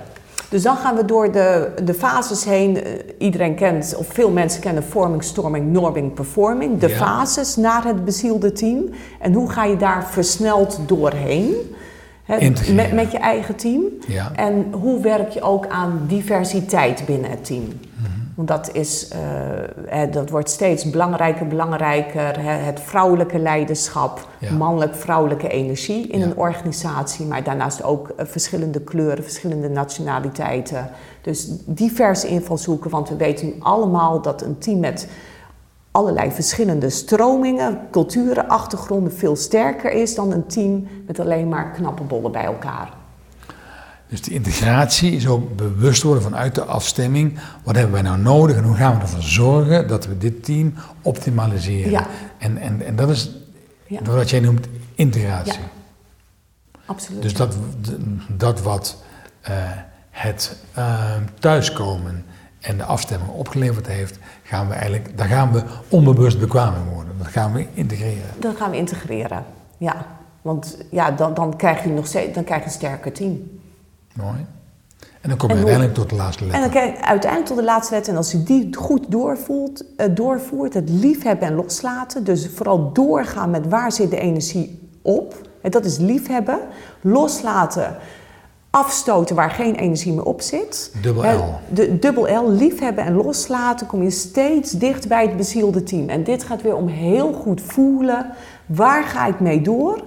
Dus 0.49 0.63
dan 0.63 0.77
gaan 0.77 0.97
we 0.97 1.05
door 1.05 1.33
de, 1.33 1.73
de 1.85 1.95
fases 1.95 2.45
heen. 2.45 2.85
Eh, 2.85 2.93
iedereen 3.19 3.55
kent, 3.55 3.95
of 3.97 4.07
veel 4.07 4.31
mensen 4.31 4.61
kennen 4.61 4.83
forming, 4.83 5.23
storming, 5.23 5.73
norming, 5.73 6.15
performing. 6.15 6.79
De 6.79 6.91
fases 6.91 7.57
naar 7.57 7.85
het 7.85 8.05
bezielde 8.05 8.53
team. 8.53 8.91
En 9.21 9.33
hoe 9.33 9.51
ga 9.51 9.65
je 9.65 9.77
daar 9.77 10.07
versneld 10.11 10.79
doorheen? 10.87 11.55
met, 12.73 12.93
met 12.93 13.13
je 13.13 13.19
eigen 13.19 13.57
team. 13.57 13.83
Ja. 14.07 14.33
En 14.35 14.73
hoe 14.73 15.01
werk 15.01 15.31
je 15.31 15.43
ook 15.43 15.67
aan 15.67 16.05
diversiteit 16.07 17.07
binnen 17.07 17.31
het 17.31 17.45
team? 17.45 17.69
Want 18.35 18.49
dat, 18.49 18.73
is, 18.73 19.11
uh, 19.93 20.13
dat 20.13 20.31
wordt 20.31 20.51
steeds 20.51 20.91
belangrijker, 20.91 21.47
belangrijker. 21.47 22.41
Het 22.41 22.81
vrouwelijke 22.81 23.39
leiderschap, 23.39 24.29
mannelijk-vrouwelijke 24.59 25.49
energie 25.49 26.07
in 26.07 26.23
een 26.23 26.37
organisatie. 26.37 27.27
Maar 27.27 27.43
daarnaast 27.43 27.83
ook 27.83 28.09
eh, 28.09 28.27
verschillende 28.27 28.81
kleuren, 28.81 29.25
verschillende 29.25 29.69
nationaliteiten. 29.69 30.91
Dus 31.23 31.49
diverse 31.65 32.29
invalshoeken, 32.29 32.91
want 32.91 33.09
we 33.09 33.17
weten 33.17 33.47
nu 33.47 33.55
allemaal 33.59 34.23
dat 34.23 34.43
een 34.43 34.59
team 34.59 34.81
met 34.81 35.09
allerlei 35.91 36.31
verschillende 36.31 36.91
stromingen, 36.91 37.79
culturen, 37.91 38.49
achtergronden 38.49 39.13
veel 39.13 39.37
sterker 39.37 39.93
is 39.93 40.15
dan 40.15 40.33
een 40.33 40.47
team 40.47 40.87
met 41.07 41.21
alleen 41.21 41.49
maar 41.49 41.71
knappe 41.71 42.03
bollen 42.03 42.33
bij 42.33 42.45
elkaar. 42.45 43.04
Dus 44.15 44.23
de 44.23 44.35
integratie 44.35 45.13
is 45.13 45.27
ook 45.27 45.57
bewust 45.57 46.03
worden 46.03 46.23
vanuit 46.23 46.55
de 46.55 46.65
afstemming. 46.65 47.39
Wat 47.65 47.75
hebben 47.75 47.93
wij 47.93 48.03
nou 48.03 48.19
nodig 48.19 48.57
en 48.57 48.65
hoe 48.65 48.77
gaan 48.77 48.95
we 48.95 49.01
ervoor 49.01 49.23
zorgen 49.23 49.89
dat 49.89 50.07
we 50.07 50.19
dit 50.19 50.45
team 50.45 50.75
optimaliseren? 51.03 51.91
Ja. 51.91 52.07
En, 52.39 52.59
en, 52.59 52.87
en 52.87 52.97
dat 52.97 53.11
is 53.11 53.31
ja. 53.87 54.03
wat 54.03 54.31
jij 54.31 54.41
noemt 54.41 54.67
integratie. 54.95 55.53
Ja. 55.53 56.79
Absoluut. 56.87 57.23
Dus 57.23 57.35
dat, 57.35 57.57
dat 58.29 58.63
wat 58.63 59.03
uh, 59.49 59.51
het 60.11 60.57
uh, 60.79 61.05
thuiskomen 61.39 62.25
en 62.61 62.77
de 62.77 62.85
afstemming 62.85 63.31
opgeleverd 63.31 63.87
heeft, 63.87 64.19
gaan 64.43 64.69
we 64.69 64.73
eigenlijk, 64.73 65.19
daar 65.19 65.29
gaan 65.29 65.53
we 65.53 65.63
onbewust 65.89 66.39
bekwaam 66.39 66.75
in 66.75 66.95
worden. 66.95 67.13
Dat 67.19 67.27
gaan 67.27 67.53
we 67.53 67.67
integreren. 67.75 68.31
Dat 68.39 68.57
gaan 68.57 68.71
we 68.71 68.77
integreren, 68.77 69.45
ja. 69.79 70.07
Want 70.43 70.79
ja, 70.91 71.11
dan, 71.11 71.35
dan 71.35 71.57
krijg 71.57 71.83
je 71.83 71.89
nog 71.89 72.07
steeds, 72.07 72.35
dan 72.35 72.45
krijg 72.45 72.61
je 72.61 72.67
een 72.67 72.73
sterker 72.73 73.13
team. 73.13 73.63
Mooi. 74.15 74.47
En 75.21 75.31
dan 75.31 75.39
kom 75.39 75.49
je 75.49 75.55
uiteindelijk 75.55 75.95
tot 75.95 76.11
de 76.11 76.17
laatste 76.17 76.45
letter. 76.45 76.63
En 76.63 76.71
dan 76.71 76.83
je 76.83 77.05
uiteindelijk 77.05 77.47
tot 77.47 77.57
de 77.57 77.65
laatste 77.65 77.95
letter. 77.95 78.13
En 78.13 78.19
als 78.19 78.33
je 78.33 78.43
die 78.43 78.77
goed 78.77 79.11
doorvoert, 79.11 79.85
uh, 79.97 80.07
doorvoert, 80.11 80.75
het 80.75 80.91
liefhebben 80.91 81.49
en 81.49 81.55
loslaten. 81.55 82.25
Dus 82.25 82.49
vooral 82.55 82.93
doorgaan 82.93 83.51
met 83.51 83.69
waar 83.69 83.93
zit 83.93 84.11
de 84.11 84.19
energie 84.19 84.89
op. 85.03 85.49
En 85.61 85.71
dat 85.71 85.85
is 85.85 85.99
liefhebben. 85.99 86.59
Loslaten, 87.01 87.97
afstoten 88.71 89.37
waar 89.37 89.51
geen 89.51 89.75
energie 89.75 90.13
meer 90.13 90.25
op 90.25 90.41
zit. 90.41 90.93
Dubbel 91.03 91.37
L. 91.37 91.59
De, 91.69 91.99
dubbel 91.99 92.43
L, 92.43 92.51
liefhebben 92.51 93.05
en 93.05 93.15
loslaten, 93.15 93.87
kom 93.87 94.03
je 94.03 94.11
steeds 94.11 94.71
dicht 94.71 95.09
bij 95.09 95.23
het 95.23 95.37
bezielde 95.37 95.83
team. 95.83 96.09
En 96.09 96.25
dit 96.25 96.45
gaat 96.45 96.63
weer 96.63 96.77
om 96.77 96.89
heel 96.89 97.33
goed 97.33 97.61
voelen. 97.61 98.27
Waar 98.67 99.05
ga 99.05 99.27
ik 99.27 99.41
mee 99.41 99.61
door? 99.61 100.03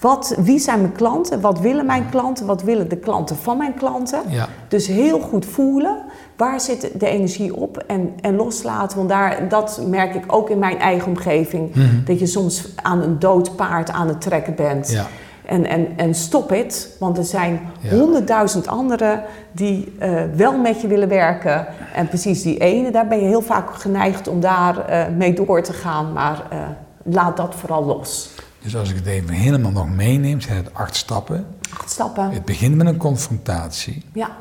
Wat, 0.00 0.34
wie 0.38 0.58
zijn 0.58 0.80
mijn 0.80 0.92
klanten? 0.92 1.40
Wat 1.40 1.60
willen 1.60 1.86
mijn 1.86 2.08
klanten? 2.10 2.46
Wat 2.46 2.62
willen 2.62 2.88
de 2.88 2.96
klanten 2.96 3.36
van 3.36 3.56
mijn 3.56 3.74
klanten? 3.74 4.20
Ja. 4.28 4.48
Dus 4.68 4.86
heel 4.86 5.20
goed 5.20 5.46
voelen. 5.46 5.96
Waar 6.36 6.60
zit 6.60 6.90
de 6.94 7.06
energie 7.08 7.54
op? 7.54 7.76
En, 7.86 8.12
en 8.20 8.36
loslaten. 8.36 8.96
Want 8.96 9.08
daar, 9.08 9.48
dat 9.48 9.80
merk 9.86 10.14
ik 10.14 10.24
ook 10.26 10.50
in 10.50 10.58
mijn 10.58 10.78
eigen 10.78 11.08
omgeving. 11.08 11.74
Mhm. 11.74 12.04
Dat 12.04 12.18
je 12.18 12.26
soms 12.26 12.68
aan 12.82 13.02
een 13.02 13.18
dood 13.18 13.56
paard 13.56 13.90
aan 13.90 14.08
het 14.08 14.20
trekken 14.20 14.54
bent. 14.54 14.90
Ja. 14.90 15.06
En, 15.44 15.66
en, 15.66 15.88
en 15.96 16.14
stop 16.14 16.48
het. 16.48 16.96
Want 16.98 17.18
er 17.18 17.24
zijn 17.24 17.60
honderdduizend 17.90 18.66
anderen 18.66 19.22
die 19.52 19.96
uh, 20.02 20.22
wel 20.34 20.58
met 20.58 20.80
je 20.80 20.88
willen 20.88 21.08
werken. 21.08 21.66
En 21.94 22.08
precies 22.08 22.42
die 22.42 22.58
ene, 22.58 22.90
daar 22.90 23.08
ben 23.08 23.18
je 23.18 23.26
heel 23.26 23.42
vaak 23.42 23.74
geneigd 23.74 24.28
om 24.28 24.40
daar 24.40 24.90
uh, 24.90 25.16
mee 25.16 25.32
door 25.32 25.62
te 25.62 25.72
gaan. 25.72 26.12
Maar 26.12 26.42
uh, 26.52 26.58
laat 27.02 27.36
dat 27.36 27.54
vooral 27.54 27.84
los. 27.84 28.34
Dus 28.62 28.76
als 28.76 28.90
ik 28.90 28.96
het 28.96 29.06
even 29.06 29.30
helemaal 29.30 29.70
nog 29.70 29.88
meeneem, 29.88 30.40
zijn 30.40 30.56
het 30.56 30.74
acht 30.74 30.96
stappen. 30.96 31.46
Acht 31.72 31.90
stappen. 31.90 32.30
Het 32.30 32.44
begint 32.44 32.76
met 32.76 32.86
een 32.86 32.96
confrontatie. 32.96 34.04
Ja. 34.12 34.36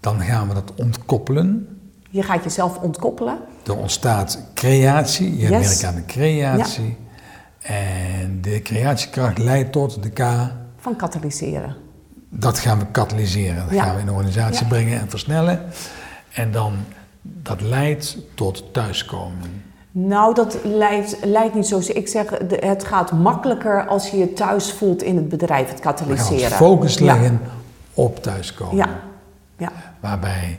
Dan 0.00 0.20
gaan 0.20 0.48
we 0.48 0.54
dat 0.54 0.74
ontkoppelen. 0.74 1.78
Je 2.10 2.22
gaat 2.22 2.44
jezelf 2.44 2.78
ontkoppelen. 2.78 3.38
Er 3.64 3.76
ontstaat 3.76 4.42
creatie. 4.54 5.36
Je 5.36 5.48
yes. 5.48 5.66
werkt 5.66 5.84
aan 5.84 5.94
de 5.94 6.04
creatie. 6.04 6.96
Ja. 7.58 7.68
En 7.74 8.38
de 8.40 8.62
creatiekracht 8.62 9.38
leidt 9.38 9.72
tot 9.72 10.02
de 10.02 10.10
K. 10.10 10.50
Van 10.76 10.96
katalyseren. 10.96 11.76
Dat 12.28 12.58
gaan 12.58 12.78
we 12.78 12.86
katalyseren. 12.86 13.68
Dat 13.68 13.78
gaan 13.78 13.94
we 13.94 14.00
in 14.00 14.06
de 14.06 14.12
organisatie 14.12 14.66
brengen 14.66 15.00
en 15.00 15.10
versnellen. 15.10 15.64
En 16.32 16.52
dan, 16.52 16.76
dat 17.22 17.60
leidt 17.60 18.16
tot 18.34 18.72
thuiskomen. 18.72 19.64
Nou, 19.98 20.34
dat 20.34 20.58
leidt, 20.64 21.16
leidt 21.24 21.54
niet 21.54 21.66
zo. 21.66 21.80
Ik 21.86 22.08
zeg, 22.08 22.30
het 22.48 22.84
gaat 22.84 23.12
makkelijker 23.12 23.86
als 23.86 24.10
je 24.10 24.16
je 24.16 24.32
thuis 24.32 24.72
voelt 24.72 25.02
in 25.02 25.16
het 25.16 25.28
bedrijf, 25.28 25.68
het 25.68 25.80
katalyseren. 25.80 26.50
Focus 26.50 26.98
leggen 26.98 27.40
op 27.94 28.22
thuiskomen. 28.22 28.76
Ja. 28.76 28.88
ja. 29.56 29.72
Waarbij 30.00 30.58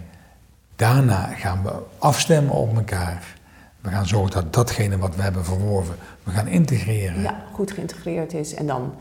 daarna 0.76 1.26
gaan 1.36 1.64
we 1.64 1.72
afstemmen 1.98 2.54
op 2.54 2.76
elkaar. 2.76 3.36
We 3.82 3.90
gaan 3.90 4.06
zorgen 4.08 4.32
dat 4.32 4.54
datgene 4.54 4.98
wat 4.98 5.16
we 5.16 5.22
hebben 5.22 5.46
verworven, 5.46 5.96
we 6.24 6.32
gaan 6.32 6.48
integreren. 6.48 7.22
Ja, 7.22 7.44
goed 7.54 7.72
geïntegreerd 7.72 8.34
is. 8.34 8.54
En 8.54 8.68
dan 8.68 8.94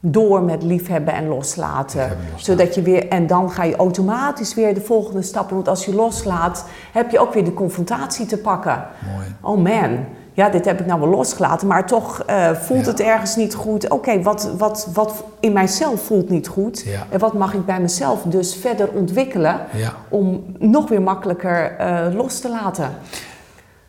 door 0.00 0.42
met 0.42 0.62
liefhebben 0.62 1.14
en 1.14 1.28
loslaten. 1.28 2.16
Zodat 2.36 2.74
je 2.74 2.82
weer, 2.82 3.08
en 3.08 3.26
dan 3.26 3.50
ga 3.50 3.64
je 3.64 3.76
automatisch 3.76 4.54
weer 4.54 4.74
de 4.74 4.80
volgende 4.80 5.22
stappen. 5.22 5.54
Want 5.54 5.68
als 5.68 5.84
je 5.84 5.94
loslaat, 5.94 6.64
heb 6.92 7.10
je 7.10 7.18
ook 7.18 7.34
weer 7.34 7.44
de 7.44 7.54
confrontatie 7.54 8.26
te 8.26 8.38
pakken. 8.38 8.86
Mooi. 9.14 9.26
Oh 9.40 9.62
man, 9.62 10.04
ja, 10.32 10.48
dit 10.48 10.64
heb 10.64 10.80
ik 10.80 10.86
nou 10.86 11.00
wel 11.00 11.08
losgelaten, 11.08 11.66
maar 11.66 11.86
toch 11.86 12.22
uh, 12.30 12.50
voelt 12.50 12.86
het 12.86 13.00
ergens 13.00 13.36
niet 13.36 13.54
goed. 13.54 13.88
Oké, 13.88 14.22
wat, 14.22 14.50
wat, 14.58 14.88
wat 14.94 15.24
in 15.40 15.52
mijzelf 15.52 16.02
voelt 16.02 16.30
niet 16.30 16.48
goed. 16.48 16.82
Ja. 16.86 17.06
En 17.10 17.18
wat 17.18 17.32
mag 17.32 17.54
ik 17.54 17.66
bij 17.66 17.80
mezelf 17.80 18.22
dus 18.22 18.54
verder 18.54 18.88
ontwikkelen 18.88 19.60
om 20.08 20.44
nog 20.58 20.88
weer 20.88 21.02
makkelijker 21.02 21.76
uh, 21.80 22.14
los 22.14 22.40
te 22.40 22.48
laten. 22.48 22.90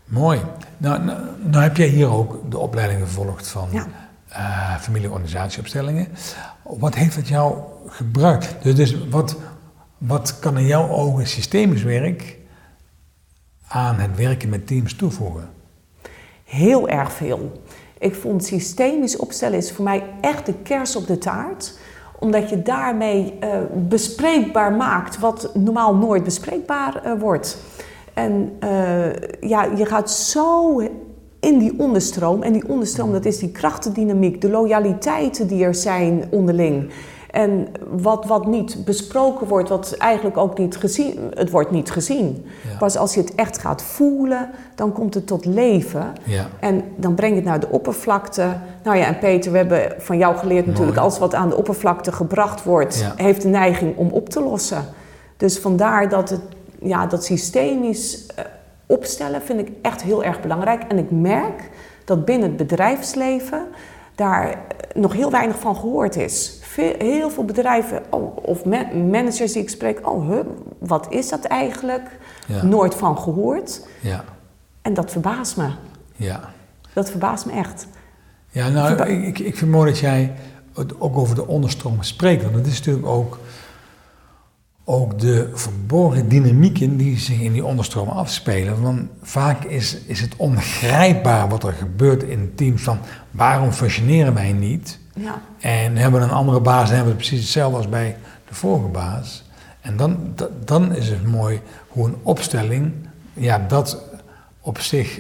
Mooi. 0.06 0.42
Nou, 0.78 1.04
nou, 1.04 1.20
nou, 1.40 1.64
heb 1.64 1.78
jij 1.78 1.88
hier 1.88 2.14
ook 2.14 2.38
de 2.50 2.58
opleiding 2.58 3.00
gevolgd 3.00 3.48
van 3.48 3.68
uh, 4.32 4.78
familieorganisatieopstellingen. 4.78 6.08
Wat 6.64 6.96
heeft 6.96 7.16
het 7.16 7.28
jou 7.28 7.58
gebruikt? 7.88 8.56
Dus, 8.62 8.76
dus 8.76 9.08
wat, 9.10 9.36
wat 9.98 10.40
kan 10.40 10.58
in 10.58 10.66
jouw 10.66 10.90
ogen 10.90 11.28
systemisch 11.28 11.84
werk 11.84 12.38
aan 13.68 13.96
het 13.96 14.16
werken 14.16 14.50
met 14.50 14.68
teams 14.68 14.96
toevoegen? 14.96 15.50
Heel 16.44 16.90
erg 16.90 17.12
veel. 17.12 17.62
Ik 18.00 18.16
vond 18.16 18.46
systemisch 18.46 19.18
opstellen 19.18 19.58
is 19.58 19.72
voor 19.72 19.84
mij 19.84 20.04
echt 20.22 20.46
de 20.46 20.54
kers 20.54 20.96
op 20.96 21.08
de 21.08 21.18
taart 21.18 21.80
omdat 22.20 22.50
je 22.50 22.62
daarmee 22.62 23.38
uh, 23.44 23.50
bespreekbaar 23.74 24.74
maakt 24.74 25.20
wat 25.20 25.56
normaal 25.56 25.96
nooit 25.96 26.24
bespreekbaar 26.24 27.02
uh, 27.06 27.20
wordt. 27.20 27.58
En 28.14 28.58
ja, 29.40 29.64
je 29.64 29.86
gaat 29.86 30.12
zo 30.12 30.82
in 31.42 31.60
die 31.60 31.74
onderstroom. 31.78 32.42
En 32.42 32.54
die 32.54 32.68
onderstroom, 32.68 33.12
dat 33.12 33.26
is 33.26 33.38
die 33.38 33.52
krachtendynamiek, 33.52 34.42
de 34.42 34.50
loyaliteiten 34.50 35.48
die 35.48 35.64
er 35.64 35.76
zijn 35.76 36.24
onderling. 36.30 36.92
En 37.32 37.68
wat, 37.90 38.26
wat 38.26 38.46
niet 38.48 38.86
besproken 38.86 39.48
wordt, 39.48 39.70
wat 39.70 39.96
eigenlijk 39.98 40.38
ook 40.38 40.58
niet 40.58 40.78
gezien, 40.78 41.20
het 41.34 41.50
wordt 41.50 41.72
niet 41.72 41.92
gezien. 41.92 42.46
Pas 42.80 42.98
als 42.98 43.14
je 43.14 43.20
het 43.20 43.36
echt 43.36 43.58
gaat 43.58 43.82
voelen, 43.82 44.50
dan 44.76 44.92
komt 44.92 45.14
het 45.14 45.28
tot 45.28 45.46
leven. 45.46 46.14
Ja. 46.24 46.48
En 46.60 46.84
dan 46.96 47.16
breng 47.16 47.32
je 47.32 47.40
het 47.40 47.46
naar 47.46 47.60
de 47.60 47.70
oppervlakte. 47.70 48.58
Nou 48.84 48.98
ja, 48.98 49.06
en 49.06 49.20
Peter, 49.20 49.52
we 49.52 49.58
hebben 49.58 49.94
van 49.98 50.18
jou 50.18 50.36
geleerd 50.38 50.66
natuurlijk, 50.66 50.98
als 50.98 51.20
wat 51.20 51.36
aan 51.36 51.50
de 51.50 51.58
oppervlakte 51.58 52.12
gebracht 52.12 52.64
wordt, 52.64 53.06
heeft 53.16 53.42
de 53.42 53.48
neiging 53.48 53.98
om 53.98 54.10
op 54.10 54.30
te 54.30 54.42
lossen. 54.42 54.86
Dus 55.38 55.60
vandaar 55.60 56.10
dat 56.10 56.30
het, 56.30 56.42
ja, 56.80 57.06
dat 57.06 57.24
systemisch 57.24 58.26
eh, 58.26 58.46
opstellen 58.92 59.42
vind 59.42 59.60
ik 59.60 59.70
echt 59.82 60.02
heel 60.02 60.24
erg 60.24 60.42
belangrijk. 60.42 60.84
En 60.88 60.98
ik 60.98 61.12
merk 61.12 61.70
dat 62.06 62.26
binnen 62.26 62.48
het 62.48 62.58
bedrijfsleven 62.58 63.68
daar 64.16 64.58
nog 64.94 65.14
heel 65.14 65.32
weinig 65.32 65.60
van 65.60 65.76
gehoord 65.76 66.16
is. 66.16 66.58
Veel, 66.62 66.94
heel 66.98 67.30
veel 67.30 67.46
bedrijven 67.46 68.02
oh, 68.10 68.38
of 68.42 68.66
managers 68.94 69.52
die 69.54 69.62
ik 69.62 69.70
spreek, 69.70 70.10
oh, 70.10 70.28
huh, 70.30 70.40
wat 70.80 71.08
is 71.10 71.30
dat 71.30 71.44
eigenlijk? 71.46 72.20
Ja. 72.48 72.64
Nooit 72.64 72.96
van 72.96 73.18
gehoord. 73.18 73.88
Ja, 74.00 74.24
En 74.82 74.94
dat 74.94 75.12
verbaast 75.12 75.58
me. 75.58 75.70
ja. 76.16 76.40
Dat 76.94 77.10
verbaast 77.10 77.46
me 77.46 77.52
echt. 77.52 77.88
Ja, 78.50 78.70
nou, 78.70 78.88
Verba- 78.88 79.06
ik, 79.06 79.24
ik, 79.28 79.40
ik 79.40 79.58
vind 79.58 79.72
mooi 79.72 79.92
dat 79.92 80.00
jij 80.00 80.34
het 80.76 81.02
ook 81.02 81.18
over 81.18 81.36
de 81.36 81.48
onderstromen 81.48 82.06
spreekt. 82.06 82.44
Want 82.44 82.56
het 82.56 82.68
is 82.68 82.78
natuurlijk 82.78 83.08
ook, 83.08 83.40
ook 84.92 85.20
de 85.20 85.50
verborgen 85.54 86.30
dynamieken 86.30 86.98
die 86.98 87.20
zich 87.20 87.40
in 87.40 87.54
die 87.54 87.66
onderstromen 87.66 88.14
afspelen. 88.14 88.82
Want 88.82 89.02
vaak 89.22 89.64
is, 89.64 89.98
is 90.06 90.22
het 90.22 90.36
ongrijpbaar 90.36 91.50
wat 91.50 91.64
er 91.64 91.74
gebeurt 91.74 92.24
in 92.24 92.52
teams 92.56 92.82
van 92.82 92.98
waarom 93.32 93.72
functioneren 93.72 94.34
wij 94.34 94.52
niet? 94.54 95.00
Ja. 95.14 95.42
En 95.60 95.96
hebben 95.98 96.20
we 96.20 96.26
een 96.26 96.32
andere 96.34 96.60
baas 96.62 96.90
en 96.90 96.96
hebben 96.96 97.14
we 97.14 97.20
het 97.20 97.28
precies 97.28 97.40
hetzelfde 97.46 97.78
als 97.78 97.90
bij 97.90 98.16
de 98.48 98.54
vorige 98.56 98.88
baas. 98.88 99.44
En 99.82 99.98
dan, 99.98 100.18
da- 100.36 100.50
dan 100.66 100.96
is 100.96 101.10
het 101.10 101.26
mooi 101.26 101.60
hoe 101.88 102.08
een 102.08 102.16
opstelling 102.22 102.92
ja, 103.34 103.66
dat 103.68 104.04
op 104.60 104.80
zich 104.80 105.20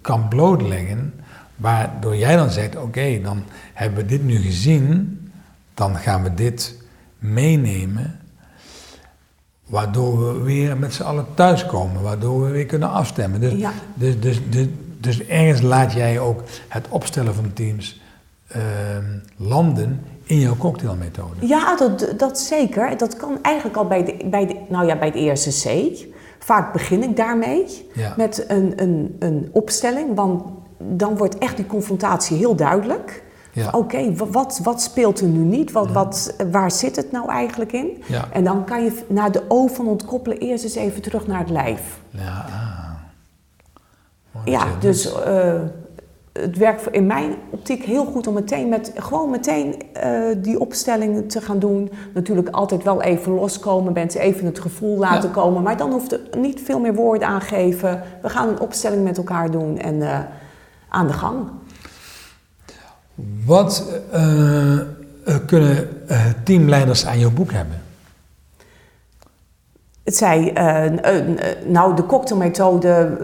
kan 0.00 0.28
blootleggen. 0.28 1.14
Waardoor 1.56 2.16
jij 2.16 2.36
dan 2.36 2.50
zegt, 2.50 2.76
oké, 2.76 3.20
dan 3.22 3.42
hebben 3.74 3.98
we 3.98 4.06
dit 4.06 4.24
nu 4.24 4.36
gezien. 4.40 5.20
Dan 5.74 5.96
gaan 5.96 6.22
we 6.22 6.34
dit 6.34 6.74
meenemen. 7.18 8.17
Waardoor 9.68 10.26
we 10.34 10.40
weer 10.42 10.76
met 10.76 10.94
z'n 10.94 11.02
allen 11.02 11.26
thuiskomen. 11.34 12.02
Waardoor 12.02 12.44
we 12.44 12.50
weer 12.50 12.66
kunnen 12.66 12.90
afstemmen. 12.90 13.40
Dus, 13.40 13.52
Ja. 13.52 13.72
dus, 13.94 14.20
dus, 14.20 14.40
dus, 14.50 14.66
dus 15.00 15.26
ergens 15.26 15.60
laat 15.60 15.92
jij 15.92 16.18
ook 16.20 16.42
het 16.68 16.86
opstellen 16.88 17.34
van 17.34 17.52
teams 17.52 18.00
ehm, 18.48 19.04
landen 19.36 20.00
in 20.24 20.38
jouw 20.38 20.56
cocktailmethode. 20.56 21.46
Ja, 21.46 21.76
dat, 21.76 22.14
dat 22.16 22.38
zeker. 22.38 22.96
Dat 22.96 23.16
kan 23.16 23.38
eigenlijk 23.42 23.76
al 23.76 23.86
bij 23.86 24.04
de, 24.04 24.16
bij 24.30 24.46
de, 24.46 24.56
nou 24.68 24.86
ja, 24.86 24.96
bij 24.98 25.10
de 25.10 25.18
eerste 25.18 25.50
C. 25.68 25.96
Vaak 26.38 26.72
begin 26.72 27.02
ik 27.02 27.16
daarmee 27.16 27.64
Ja. 27.94 28.14
met 28.16 28.44
een, 28.48 28.72
een, 28.76 29.16
een 29.18 29.48
opstelling, 29.52 30.14
want 30.14 30.42
dan 30.78 31.16
wordt 31.16 31.38
echt 31.38 31.56
die 31.56 31.66
confrontatie 31.66 32.36
heel 32.36 32.54
duidelijk. 32.56 33.22
Ja. 33.58 33.70
Oké, 33.72 34.14
wa- 34.14 34.26
wat, 34.26 34.60
wat 34.62 34.80
speelt 34.82 35.20
er 35.20 35.26
nu 35.26 35.38
niet? 35.56 35.72
Wat, 35.72 35.90
wat, 35.92 36.34
waar 36.50 36.70
zit 36.70 36.96
het 36.96 37.12
nou 37.12 37.28
eigenlijk 37.28 37.72
in? 37.72 38.02
Ja. 38.06 38.24
En 38.32 38.44
dan 38.44 38.64
kan 38.64 38.84
je 38.84 39.04
naar 39.08 39.32
de 39.32 39.42
O 39.48 39.66
van 39.66 39.86
ontkoppelen 39.88 40.38
eerst 40.38 40.64
eens 40.64 40.74
even 40.74 41.02
terug 41.02 41.26
naar 41.26 41.38
het 41.38 41.50
lijf. 41.50 42.00
Ja, 42.10 42.44
ah. 42.48 42.76
Ja, 44.44 44.64
dus 44.80 45.22
eh, 45.22 45.52
het 46.32 46.56
werkt 46.56 46.86
in 46.90 47.06
mijn 47.06 47.34
optiek 47.50 47.84
heel 47.84 48.04
goed 48.04 48.26
om 48.26 48.34
meteen 48.34 48.68
met, 48.68 48.92
gewoon 48.96 49.30
meteen 49.30 49.82
eh, 49.92 50.20
die 50.36 50.60
opstelling 50.60 51.30
te 51.30 51.40
gaan 51.40 51.58
doen. 51.58 51.90
Natuurlijk 52.14 52.48
altijd 52.48 52.82
wel 52.82 53.02
even 53.02 53.32
loskomen, 53.32 53.92
mensen 53.92 54.20
even 54.20 54.46
het 54.46 54.58
gevoel 54.60 54.98
laten 54.98 55.30
komen. 55.30 55.62
Maar 55.62 55.76
dan 55.76 55.90
hoeft 55.92 56.12
er 56.12 56.20
niet 56.38 56.60
veel 56.64 56.80
meer 56.80 56.94
woorden 56.94 57.28
aangeven. 57.28 58.02
We 58.22 58.28
gaan 58.28 58.48
een 58.48 58.60
opstelling 58.60 59.04
met 59.04 59.16
elkaar 59.16 59.50
doen 59.50 59.78
en 59.78 60.02
eh, 60.02 60.18
aan 60.88 61.06
de 61.06 61.12
gang. 61.12 61.46
Wat 63.46 63.84
eh, 64.12 64.72
eh, 64.72 64.84
kunnen 65.46 65.88
eh, 66.08 66.24
teamleiders 66.44 67.06
aan 67.06 67.18
jouw 67.18 67.30
boek 67.30 67.52
hebben? 67.52 67.82
Het 70.04 70.16
zei, 70.16 70.52
nou 71.66 71.96
de 71.96 72.06
cocktailmethode, 72.06 73.18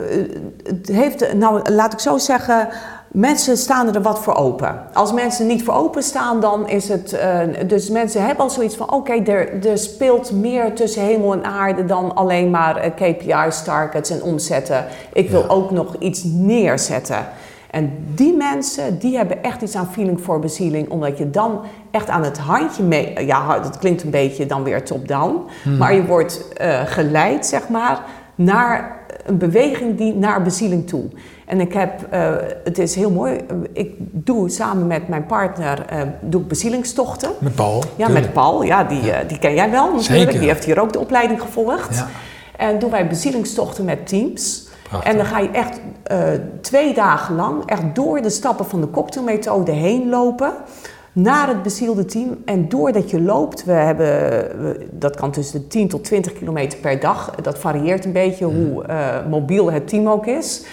het 0.64 0.88
heeft, 0.88 1.34
nou 1.34 1.72
laat 1.72 1.92
ik 1.92 1.98
zo 1.98 2.18
zeggen, 2.18 2.68
mensen 3.08 3.56
staan 3.56 3.94
er 3.94 4.02
wat 4.02 4.18
voor 4.18 4.34
open. 4.34 4.80
Als 4.92 5.12
mensen 5.12 5.46
niet 5.46 5.64
voor 5.64 5.74
open 5.74 6.02
staan, 6.02 6.40
dan 6.40 6.68
is 6.68 6.88
het, 6.88 7.18
dus 7.66 7.90
mensen 7.90 8.24
hebben 8.24 8.44
al 8.44 8.50
zoiets 8.50 8.76
van, 8.76 8.92
oké, 8.92 9.12
er, 9.12 9.66
er 9.66 9.78
speelt 9.78 10.32
meer 10.32 10.74
tussen 10.74 11.02
hemel 11.02 11.32
en 11.32 11.44
aarde 11.44 11.84
dan 11.84 12.14
alleen 12.14 12.50
maar 12.50 12.90
KPI's, 12.90 13.62
targets 13.62 14.10
en 14.10 14.22
omzetten. 14.22 14.84
Ik 15.12 15.30
wil 15.30 15.42
Ja. 15.42 15.48
ook 15.48 15.70
nog 15.70 15.96
iets 15.98 16.22
neerzetten. 16.24 17.26
En 17.74 17.92
die 18.14 18.36
mensen, 18.36 18.98
die 18.98 19.16
hebben 19.16 19.42
echt 19.42 19.62
iets 19.62 19.76
aan 19.76 19.92
feeling 19.92 20.20
voor 20.20 20.38
bezieling, 20.38 20.88
omdat 20.88 21.18
je 21.18 21.30
dan 21.30 21.60
echt 21.90 22.08
aan 22.08 22.22
het 22.22 22.38
handje 22.38 22.82
mee, 22.82 23.26
ja, 23.26 23.58
dat 23.58 23.78
klinkt 23.78 24.02
een 24.02 24.10
beetje 24.10 24.46
dan 24.46 24.62
weer 24.62 24.84
top-down, 24.84 25.40
maar 25.78 25.94
je 25.94 26.06
wordt 26.06 26.52
eh, 26.52 26.80
geleid, 26.84 27.46
zeg 27.46 27.68
maar, 27.68 28.00
naar 28.34 28.96
een 29.26 29.38
beweging 29.38 29.96
die 29.96 30.14
naar 30.14 30.42
bezieling 30.42 30.88
toe. 30.88 31.04
En 31.46 31.60
ik 31.60 31.72
heb, 31.72 32.06
eh, 32.10 32.34
het 32.64 32.78
is 32.78 32.94
heel 32.94 33.10
mooi, 33.10 33.40
ik 33.72 33.94
doe 33.98 34.48
samen 34.50 34.86
met 34.86 35.08
mijn 35.08 35.26
partner, 35.26 35.86
eh, 35.88 36.00
doe 36.20 36.40
ik 36.40 36.48
bezielingstochten. 36.48 37.30
Met 37.38 37.54
Paul? 37.54 37.82
Ja, 37.96 38.06
tuurlijk. 38.06 38.24
met 38.24 38.34
Paul, 38.34 38.62
ja, 38.62 38.84
die, 38.84 39.12
eh, 39.12 39.28
die 39.28 39.38
ken 39.38 39.54
jij 39.54 39.70
wel 39.70 39.84
natuurlijk. 39.84 40.20
Zeker. 40.30 40.38
Die 40.38 40.48
heeft 40.48 40.64
hier 40.64 40.80
ook 40.80 40.92
de 40.92 40.98
opleiding 40.98 41.40
gevolgd. 41.40 41.96
Ja. 41.96 42.08
En 42.56 42.78
doen 42.78 42.90
wij 42.90 43.06
bezielingstochten 43.08 43.84
met 43.84 44.06
teams. 44.06 44.63
En 45.02 45.16
dan 45.16 45.26
ga 45.26 45.38
je 45.38 45.48
echt 45.50 45.80
eh, 46.02 46.18
twee 46.60 46.94
dagen 46.94 47.34
lang 47.34 47.62
echt 47.66 47.82
door 47.94 48.22
de 48.22 48.30
stappen 48.30 48.66
van 48.66 48.80
de 48.80 48.90
cocktailmethode 48.90 49.72
heen 49.72 50.08
lopen. 50.08 50.52
Naar 51.12 51.48
het 51.48 51.62
bezielde 51.62 52.04
team. 52.04 52.42
En 52.44 52.68
doordat 52.68 53.10
je 53.10 53.20
loopt, 53.20 53.64
we 53.64 53.72
hebben, 53.72 54.06
we- 54.62 54.86
dat 54.90 55.16
kan 55.16 55.30
tussen 55.30 55.60
de 55.60 55.66
10 55.66 55.88
tot 55.88 56.04
20 56.04 56.32
kilometer 56.32 56.78
per 56.78 57.00
dag. 57.00 57.30
Dat 57.42 57.58
varieert 57.58 58.04
een 58.04 58.12
beetje 58.12 58.44
hoe 58.44 58.84
eh, 58.84 59.26
mobiel 59.30 59.72
het 59.72 59.88
team 59.88 60.08
ook 60.08 60.26
is. 60.26 60.64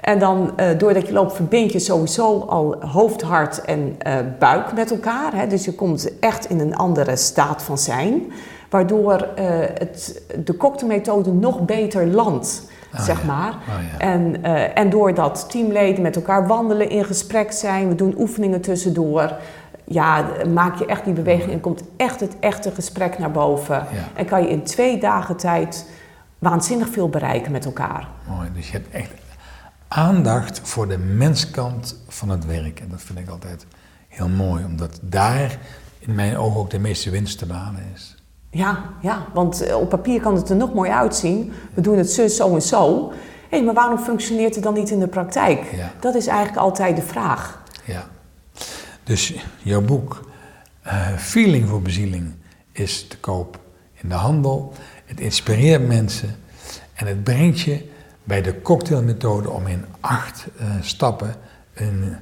En 0.00 0.18
dan, 0.18 0.50
eh, 0.56 0.66
doordat 0.78 1.06
je 1.06 1.12
loopt, 1.12 1.32
verbind 1.34 1.72
je 1.72 1.78
sowieso 1.78 2.38
al 2.40 2.76
hoofd, 2.86 3.22
hart 3.22 3.60
en 3.60 3.96
buik 4.38 4.72
met 4.74 4.90
elkaar. 4.90 5.34
Hè? 5.34 5.46
Dus 5.46 5.64
je 5.64 5.74
komt 5.74 6.18
echt 6.20 6.50
in 6.50 6.60
een 6.60 6.76
andere 6.76 7.16
staat 7.16 7.62
van 7.62 7.78
zijn. 7.78 8.32
Waardoor 8.70 9.26
het, 9.34 10.22
de 10.44 10.56
cocktailmethode 10.56 11.32
nog 11.32 11.60
beter 11.64 12.06
landt, 12.06 12.62
Ah, 12.92 13.00
zeg 13.00 13.20
ja. 13.20 13.26
maar. 13.26 13.50
Oh, 13.50 13.74
ja. 13.92 13.98
En, 13.98 14.42
eh, 14.42 14.78
en 14.78 14.90
doordat 14.90 15.50
teamleden 15.50 16.02
met 16.02 16.16
elkaar 16.16 16.46
wandelen, 16.46 16.90
in 16.90 17.04
gesprek 17.04 17.52
zijn, 17.52 17.88
we 17.88 17.94
doen 17.94 18.14
oefeningen 18.18 18.60
tussendoor. 18.60 19.32
Ja, 19.84 20.26
maak 20.54 20.78
je 20.78 20.86
echt 20.86 21.04
die 21.04 21.12
beweging 21.12 21.52
en 21.52 21.60
komt 21.60 21.82
echt 21.96 22.20
het 22.20 22.36
echte 22.40 22.70
gesprek 22.70 23.18
naar 23.18 23.30
boven. 23.30 23.74
Ja. 23.74 24.08
En 24.14 24.24
kan 24.24 24.42
je 24.42 24.48
in 24.48 24.62
twee 24.62 24.98
dagen 24.98 25.36
tijd 25.36 25.86
waanzinnig 26.38 26.88
veel 26.88 27.08
bereiken 27.08 27.52
met 27.52 27.64
elkaar. 27.64 28.08
Mooi, 28.28 28.48
dus 28.54 28.66
je 28.66 28.72
hebt 28.72 28.90
echt 28.90 29.12
aandacht 29.88 30.60
voor 30.64 30.88
de 30.88 30.98
menskant 30.98 31.96
van 32.08 32.28
het 32.28 32.46
werk. 32.46 32.80
En 32.80 32.88
dat 32.88 33.02
vind 33.02 33.18
ik 33.18 33.28
altijd 33.28 33.66
heel 34.08 34.28
mooi, 34.28 34.64
omdat 34.64 34.98
daar 35.02 35.58
in 35.98 36.14
mijn 36.14 36.36
ogen 36.36 36.60
ook 36.60 36.70
de 36.70 36.78
meeste 36.78 37.10
winst 37.10 37.38
te 37.38 37.46
behalen 37.46 37.82
is. 37.94 38.17
Ja, 38.50 38.84
ja, 39.00 39.26
want 39.32 39.60
eh, 39.60 39.76
op 39.76 39.88
papier 39.88 40.20
kan 40.20 40.34
het 40.34 40.50
er 40.50 40.56
nog 40.56 40.74
mooi 40.74 40.90
uitzien. 40.90 41.52
We 41.74 41.80
doen 41.80 41.98
het 41.98 42.12
zus, 42.12 42.36
zo 42.36 42.54
en 42.54 42.62
zo. 42.62 43.12
Hé, 43.48 43.60
maar 43.60 43.74
waarom 43.74 43.98
functioneert 43.98 44.54
het 44.54 44.64
dan 44.64 44.74
niet 44.74 44.90
in 44.90 44.98
de 44.98 45.08
praktijk? 45.08 45.72
Ja. 45.72 45.92
Dat 46.00 46.14
is 46.14 46.26
eigenlijk 46.26 46.58
altijd 46.58 46.96
de 46.96 47.02
vraag. 47.02 47.62
Ja. 47.84 48.08
Dus 49.04 49.34
jouw 49.62 49.82
boek 49.82 50.30
eh, 50.82 51.16
Feeling 51.16 51.68
voor 51.68 51.82
Bezieling 51.82 52.34
is 52.72 53.06
te 53.08 53.18
koop 53.18 53.58
in 53.94 54.08
de 54.08 54.14
handel. 54.14 54.72
Het 55.04 55.20
inspireert 55.20 55.86
mensen 55.86 56.36
en 56.94 57.06
het 57.06 57.24
brengt 57.24 57.60
je 57.60 57.88
bij 58.24 58.42
de 58.42 58.62
cocktailmethode 58.62 59.50
om 59.50 59.66
in 59.66 59.84
acht 60.00 60.46
eh, 60.58 60.66
stappen 60.80 61.34
een, 61.74 62.16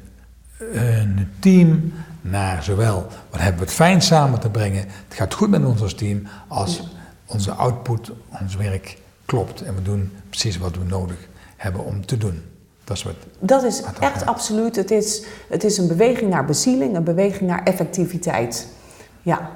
een 0.72 1.28
team 1.38 1.92
naar 2.30 2.62
zowel 2.62 3.06
wat 3.30 3.40
hebben 3.40 3.58
we 3.60 3.64
het 3.66 3.74
fijn 3.74 4.02
samen 4.02 4.40
te 4.40 4.50
brengen, 4.50 4.84
het 5.08 5.16
gaat 5.16 5.34
goed 5.34 5.48
met 5.50 5.64
ons 5.64 5.82
als 5.82 5.94
team, 5.94 6.22
als 6.48 6.82
onze 7.26 7.50
output, 7.52 8.10
ons 8.40 8.56
werk 8.56 8.98
klopt 9.24 9.62
en 9.62 9.74
we 9.74 9.82
doen 9.82 10.12
precies 10.28 10.58
wat 10.58 10.76
we 10.76 10.84
nodig 10.84 11.16
hebben 11.56 11.84
om 11.84 12.06
te 12.06 12.16
doen. 12.18 12.42
Dat 12.84 12.96
is 12.96 13.02
wat 13.02 13.14
Dat 13.38 13.62
is 13.62 13.82
echt 14.00 14.26
absoluut. 14.26 14.76
Het 14.76 14.90
is, 14.90 15.22
het 15.48 15.64
is 15.64 15.78
een 15.78 15.88
beweging 15.88 16.30
naar 16.30 16.44
bezieling, 16.44 16.96
een 16.96 17.04
beweging 17.04 17.48
naar 17.50 17.62
effectiviteit. 17.64 18.68
Ja. 19.22 19.50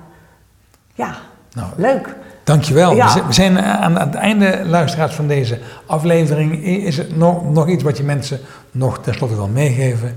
Ja, 0.94 1.16
Nou, 1.52 1.68
leuk. 1.76 2.14
Dankjewel. 2.44 2.94
Ja. 2.94 3.04
We 3.06 3.10
zijn- 3.12 3.32
zijn 3.32 3.58
aan 3.58 3.98
het 3.98 4.14
einde, 4.14 4.62
luisteraars, 4.66 5.14
van 5.14 5.26
deze 5.26 5.58
aflevering. 5.86 6.64
Is 6.64 6.98
er 6.98 7.06
nog, 7.14 7.50
nog 7.50 7.68
iets 7.68 7.82
wat 7.82 7.96
je 7.96 8.02
mensen 8.02 8.40
nog 8.70 8.98
tenslotte 9.02 9.34
wil 9.34 9.48
meegeven? 9.48 10.16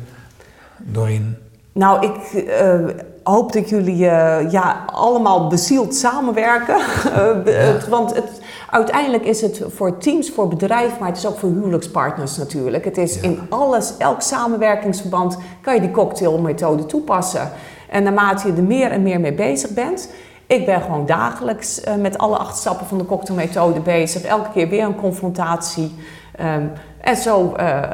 Doreen? 0.77 1.37
Nou, 1.73 2.05
ik 2.07 2.43
eh, 2.47 2.79
hoop 3.23 3.51
dat 3.53 3.69
jullie 3.69 4.07
eh, 4.09 4.51
ja, 4.51 4.85
allemaal 4.85 5.47
bezield 5.47 5.95
samenwerken. 5.95 6.75
Eh, 7.13 7.29
het- 7.45 7.87
want 7.87 8.15
het, 8.15 8.41
uiteindelijk 8.69 9.25
is 9.25 9.41
het 9.41 9.61
voor 9.75 9.97
teams, 9.97 10.29
voor 10.31 10.47
bedrijven, 10.47 10.97
maar 10.99 11.07
het 11.07 11.17
is 11.17 11.27
ook 11.27 11.37
voor 11.39 11.49
huwelijkspartners 11.49 12.37
natuurlijk. 12.37 12.85
Het 12.85 12.97
is 12.97 13.15
Ja. 13.15 13.21
in 13.21 13.39
alles, 13.49 13.93
elk 13.97 14.21
samenwerkingsverband, 14.21 15.37
kan 15.61 15.73
je 15.75 15.81
die 15.81 15.91
cocktailmethode 15.91 16.85
toepassen. 16.85 17.49
En 17.89 18.03
naarmate 18.03 18.47
je 18.47 18.53
er 18.53 18.63
meer 18.63 18.91
en 18.91 19.03
meer 19.03 19.19
mee 19.19 19.33
bezig 19.33 19.69
bent. 19.69 20.09
Ik 20.47 20.65
ben 20.65 20.81
gewoon 20.81 21.05
dagelijks 21.05 21.81
met 21.99 22.17
alle 22.17 22.37
acht 22.37 22.57
stappen 22.57 22.85
van 22.87 22.97
de 22.97 23.05
cocktailmethode 23.05 23.79
bezig. 23.79 24.21
Elke 24.23 24.49
keer 24.53 24.69
weer 24.69 24.83
een 24.83 24.95
confrontatie. 24.95 25.95
Ehm, 26.35 26.63
en 27.01 27.15
zo 27.15 27.53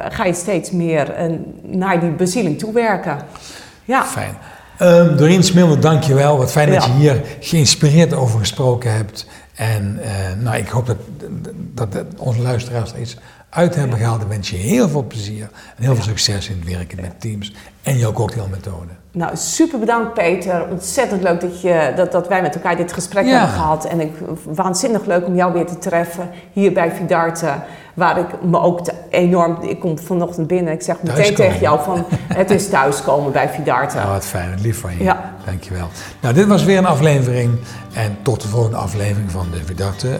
ga 0.10 0.26
je 0.26 0.34
steeds 0.34 0.72
meer 0.72 1.14
naar 1.62 2.00
die 2.00 2.10
bezieling 2.12 2.60
toewerken. 2.60 3.18
Ja. 3.90 4.06
Fijn. 4.06 4.38
Um, 4.82 5.18
Doreen 5.18 5.44
Smilmer, 5.44 5.80
dank 5.80 6.04
je 6.04 6.14
wel. 6.14 6.38
Wat 6.38 6.52
fijn 6.52 6.72
dat 6.72 6.84
je 6.84 6.92
hier 6.92 7.22
geïnspireerd 7.40 8.14
over 8.14 8.40
gesproken 8.40 8.94
hebt. 8.94 9.28
En 9.56 10.00
eh, 10.04 10.12
nou, 10.38 10.58
ik 10.58 10.68
hoop 10.68 10.86
dat, 10.86 10.98
dat, 11.74 11.92
dat 11.92 12.06
onze 12.18 12.42
luisteraars 12.42 12.94
er 12.94 13.00
iets 13.00 13.18
uit 13.50 13.76
hebben 13.76 13.98
gehaald. 13.98 14.22
Ik 14.22 14.28
wens 14.28 14.50
je 14.50 14.56
heel 14.56 14.90
veel 14.90 15.04
plezier 15.08 15.50
en 15.78 15.84
heel 15.84 15.96
veel 15.96 16.04
succes 16.04 16.50
in 16.50 16.60
het 16.66 16.76
werken 16.78 17.02
met 17.02 17.22
teams 17.22 17.54
en 17.84 17.98
jouw 17.98 18.12
cocktailmethode. 18.12 18.92
Nou, 19.12 19.38
super 19.38 19.80
bedankt 19.80 20.14
Peter. 20.14 20.68
Ontzettend 20.70 21.24
leuk 21.24 21.42
dat, 21.42 21.62
je, 21.62 21.94
dat, 21.96 22.12
dat 22.12 22.28
wij 22.28 22.42
met 22.42 22.56
elkaar 22.56 22.76
dit 22.78 22.94
gesprek 22.94 23.26
Ja. 23.26 23.32
hebben 23.32 23.50
gehad. 23.56 23.86
En 23.86 24.00
ik, 24.02 24.12
waanzinnig 24.46 25.06
leuk 25.06 25.26
om 25.26 25.36
jou 25.36 25.54
weer 25.54 25.66
te 25.66 25.78
treffen 25.78 26.30
hier 26.54 26.74
bij 26.74 26.92
Vidarte. 26.92 27.54
Waar 27.94 28.18
ik 28.20 28.26
me 28.44 28.60
ook 28.60 28.84
te- 28.84 28.94
enorm... 29.10 29.58
Ik 29.62 29.80
kom 29.80 30.00
vanochtend 30.00 30.48
binnen 30.48 30.74
ik 30.74 30.82
zeg 30.82 30.96
meteen 31.04 31.36
tegen 31.36 31.60
jou 31.60 31.84
van... 31.84 32.06
Het 32.34 32.50
is 32.52 32.70
thuiskomen 32.70 33.32
bij 33.32 33.50
Vidarte. 33.50 33.96
Nou, 33.96 34.10
wat 34.10 34.26
fijn, 34.26 34.62
lief 34.62 34.80
van 34.80 34.98
je. 34.98 35.04
Ja. 35.04 35.34
Dankjewel. 35.46 35.88
Nou, 36.22 36.34
dit 36.34 36.48
was 36.48 36.64
weer 36.64 36.78
een 36.78 36.86
aflevering. 36.86 37.58
En 37.94 38.18
tot 38.22 38.42
de 38.42 38.48
volgende 38.48 38.78
aflevering 38.78 39.32
van 39.32 39.48
de 39.52 39.64
Vidarte 39.66 40.20